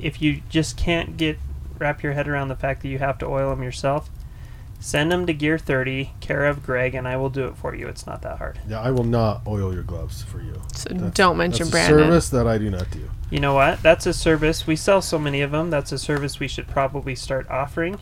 if 0.00 0.20
you 0.22 0.42
just 0.48 0.76
can't 0.76 1.16
get 1.16 1.38
wrap 1.78 2.02
your 2.02 2.12
head 2.12 2.26
around 2.28 2.48
the 2.48 2.56
fact 2.56 2.82
that 2.82 2.88
you 2.88 2.98
have 2.98 3.18
to 3.18 3.26
oil 3.26 3.50
them 3.50 3.62
yourself, 3.62 4.08
send 4.80 5.10
them 5.10 5.26
to 5.26 5.32
Gear 5.32 5.58
30, 5.58 6.12
care 6.20 6.44
of 6.46 6.62
Greg, 6.64 6.94
and 6.94 7.06
I 7.08 7.16
will 7.16 7.30
do 7.30 7.46
it 7.46 7.56
for 7.56 7.74
you. 7.74 7.88
It's 7.88 8.06
not 8.06 8.22
that 8.22 8.38
hard. 8.38 8.58
Yeah, 8.68 8.80
I 8.80 8.90
will 8.90 9.04
not 9.04 9.42
oil 9.46 9.72
your 9.74 9.82
gloves 9.82 10.22
for 10.22 10.40
you. 10.40 10.60
So 10.74 10.90
That's- 10.90 11.12
don't 11.14 11.36
mention 11.36 11.64
that's 11.66 11.70
a 11.70 11.72
Brandon. 11.72 11.98
service 11.98 12.28
that 12.30 12.46
I 12.46 12.58
do 12.58 12.70
not 12.70 12.90
do. 12.90 13.10
You 13.30 13.40
know 13.40 13.54
what? 13.54 13.82
That's 13.82 14.06
a 14.06 14.12
service. 14.12 14.66
We 14.66 14.76
sell 14.76 15.02
so 15.02 15.18
many 15.18 15.40
of 15.42 15.50
them. 15.50 15.70
That's 15.70 15.90
a 15.92 15.98
service 15.98 16.38
we 16.38 16.46
should 16.48 16.68
probably 16.68 17.14
start 17.16 17.48
offering. 17.50 17.94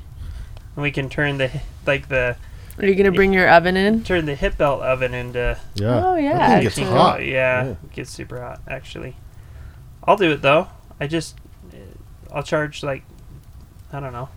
And 0.76 0.82
we 0.82 0.90
can 0.90 1.08
turn 1.08 1.38
the 1.38 1.50
like 1.86 2.08
the 2.08 2.36
Are 2.78 2.86
you 2.86 2.94
gonna 2.96 3.12
bring 3.12 3.32
your 3.32 3.48
oven 3.48 3.76
in? 3.76 4.02
turn 4.02 4.26
the 4.26 4.34
hip 4.34 4.58
belt 4.58 4.82
oven 4.82 5.14
into 5.14 5.56
Yeah. 5.76 6.04
Oh, 6.04 6.16
yeah, 6.16 6.54
thing 6.56 6.62
gets 6.64 6.78
hot. 6.80 7.24
Yeah, 7.24 7.64
Yeah. 7.64 7.70
it 7.70 7.92
gets 7.92 8.10
super 8.10 8.40
hot 8.42 8.60
actually. 8.68 9.16
I'll 10.02 10.16
do 10.16 10.32
it 10.32 10.42
though. 10.42 10.66
I 11.00 11.06
just 11.06 11.36
I'll 12.32 12.42
charge 12.42 12.82
like 12.82 13.04
I 13.92 14.00
don't 14.00 14.12
know. 14.12 14.28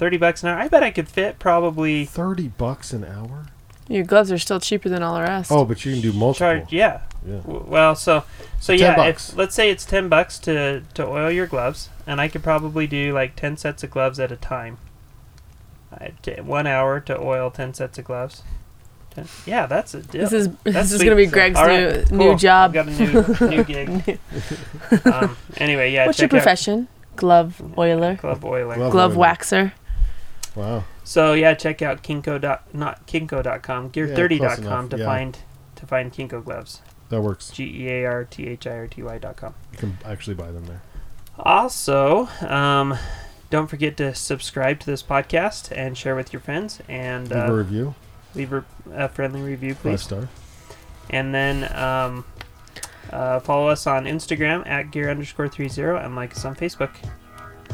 30 0.00 0.16
bucks 0.16 0.42
an 0.42 0.48
hour. 0.48 0.58
I 0.58 0.66
bet 0.68 0.82
I 0.82 0.90
could 0.90 1.08
fit 1.08 1.38
probably 1.38 2.06
Thirty 2.06 2.48
bucks 2.48 2.92
an 2.92 3.04
hour. 3.04 3.46
Your 3.86 4.02
gloves 4.04 4.32
are 4.32 4.38
still 4.38 4.60
cheaper 4.60 4.88
than 4.88 5.02
all 5.02 5.14
the 5.16 5.22
rest. 5.22 5.52
Oh, 5.52 5.64
but 5.64 5.84
you 5.84 5.92
can 5.92 6.00
do 6.00 6.12
multiple. 6.12 6.46
charge 6.58 6.72
yeah. 6.72 7.02
Yeah. 7.26 7.36
W- 7.40 7.64
Well, 7.68 7.94
so 7.94 8.24
so 8.58 8.72
10 8.72 8.78
yeah, 8.80 8.96
bucks. 8.96 9.30
if 9.30 9.36
let's 9.36 9.54
say 9.54 9.68
it's 9.70 9.84
10 9.84 10.08
bucks 10.08 10.38
to 10.40 10.82
to 10.94 11.06
oil 11.06 11.30
your 11.30 11.46
gloves 11.46 11.90
and 12.06 12.20
I 12.20 12.28
could 12.28 12.42
probably 12.42 12.86
do 12.86 13.12
like 13.12 13.36
10 13.36 13.56
sets 13.58 13.82
of 13.84 13.90
gloves 13.90 14.18
at 14.18 14.32
a 14.32 14.36
time. 14.36 14.78
I 15.92 16.12
t- 16.22 16.40
1 16.40 16.66
hour 16.66 17.00
to 17.00 17.18
oil 17.20 17.50
10 17.50 17.74
sets 17.74 17.98
of 17.98 18.04
gloves. 18.06 18.42
10, 19.10 19.26
yeah, 19.44 19.66
that's 19.66 19.92
a 19.92 20.00
deal. 20.02 20.22
This 20.22 20.32
is 20.32 20.48
That's 20.62 20.90
this 20.90 20.92
is 20.92 21.02
gonna 21.02 21.16
be 21.16 21.26
Greg's 21.26 21.58
All 21.58 21.66
new 21.66 21.88
right, 21.88 22.10
new 22.12 22.36
job. 22.36 22.70
I've 22.70 22.74
got 22.74 22.88
a 22.88 22.92
new 22.92 23.50
new 23.50 23.64
gig. 23.74 24.18
um, 25.12 25.36
anyway, 25.58 25.92
yeah. 25.92 26.06
What's 26.06 26.18
your 26.20 26.28
check 26.28 26.38
out 26.38 26.42
profession? 26.44 26.88
Glove 27.16 27.60
oiler, 27.76 28.14
Glove 28.14 28.44
oiler. 28.44 28.76
Glove 28.76 28.92
glove 28.92 29.18
oiler. 29.18 29.26
waxer. 29.34 29.72
Wow. 30.56 30.84
So 31.04 31.32
yeah, 31.32 31.54
check 31.54 31.80
out 31.82 32.02
kinco 32.02 32.40
dot 32.40 32.74
not 32.74 33.06
kinco.com, 33.06 33.90
Yeah, 33.94 34.06
gear30.com 34.06 34.38
close 34.38 34.58
enough, 34.58 34.88
to 34.90 34.98
yeah. 34.98 35.04
find 35.04 35.38
to 35.76 35.86
find 35.86 36.12
Kinco 36.12 36.44
gloves. 36.44 36.82
That 37.08 37.22
works. 37.22 37.50
G 37.50 37.64
E 37.64 37.88
A 37.88 38.04
R 38.06 38.24
T 38.24 38.46
H 38.46 38.66
I 38.66 38.70
R 38.72 38.86
T 38.86 39.02
Y 39.02 39.18
dot 39.18 39.36
com. 39.36 39.54
You 39.72 39.78
can 39.78 39.98
actually 40.04 40.34
buy 40.34 40.50
them 40.52 40.66
there. 40.66 40.82
Also, 41.38 42.28
um, 42.46 42.96
don't 43.48 43.66
forget 43.68 43.96
to 43.96 44.14
subscribe 44.14 44.78
to 44.80 44.86
this 44.86 45.02
podcast 45.02 45.72
and 45.76 45.96
share 45.96 46.14
with 46.14 46.32
your 46.32 46.40
friends 46.40 46.80
and 46.88 47.28
Leave 47.30 47.38
a 47.38 47.46
uh, 47.46 47.50
review. 47.52 47.94
leave 48.34 48.52
a, 48.52 48.64
a 48.92 49.08
friendly 49.08 49.40
review, 49.40 49.74
please. 49.74 50.02
Five 50.02 50.02
star. 50.02 50.28
And 51.08 51.34
then 51.34 51.72
um, 51.76 52.24
uh, 53.10 53.40
follow 53.40 53.68
us 53.68 53.86
on 53.86 54.04
Instagram 54.04 54.66
at 54.66 54.90
gear 54.92 55.10
underscore 55.10 55.48
three 55.48 55.68
zero 55.68 55.98
and 55.98 56.14
like 56.14 56.32
us 56.36 56.44
on 56.44 56.54
Facebook. 56.54 56.90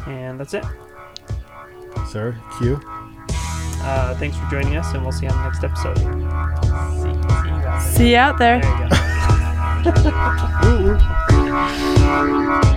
And 0.07 0.39
that's 0.39 0.55
it. 0.55 0.65
Sarah, 2.07 2.41
Q. 2.59 2.81
Uh, 3.83 4.15
thanks 4.17 4.37
for 4.37 4.49
joining 4.51 4.77
us, 4.77 4.93
and 4.95 5.03
we'll 5.03 5.13
see 5.13 5.27
you 5.27 5.33
on 5.33 5.39
the 5.39 5.45
next 5.45 5.63
episode. 5.65 5.99
See, 7.83 7.97
see 7.97 8.11
you 8.11 8.17
out 8.17 8.39
there. 8.39 8.63
See 8.63 8.69
you 8.69 8.71
out 8.81 8.91
there. 8.91 9.07
There 12.63 12.73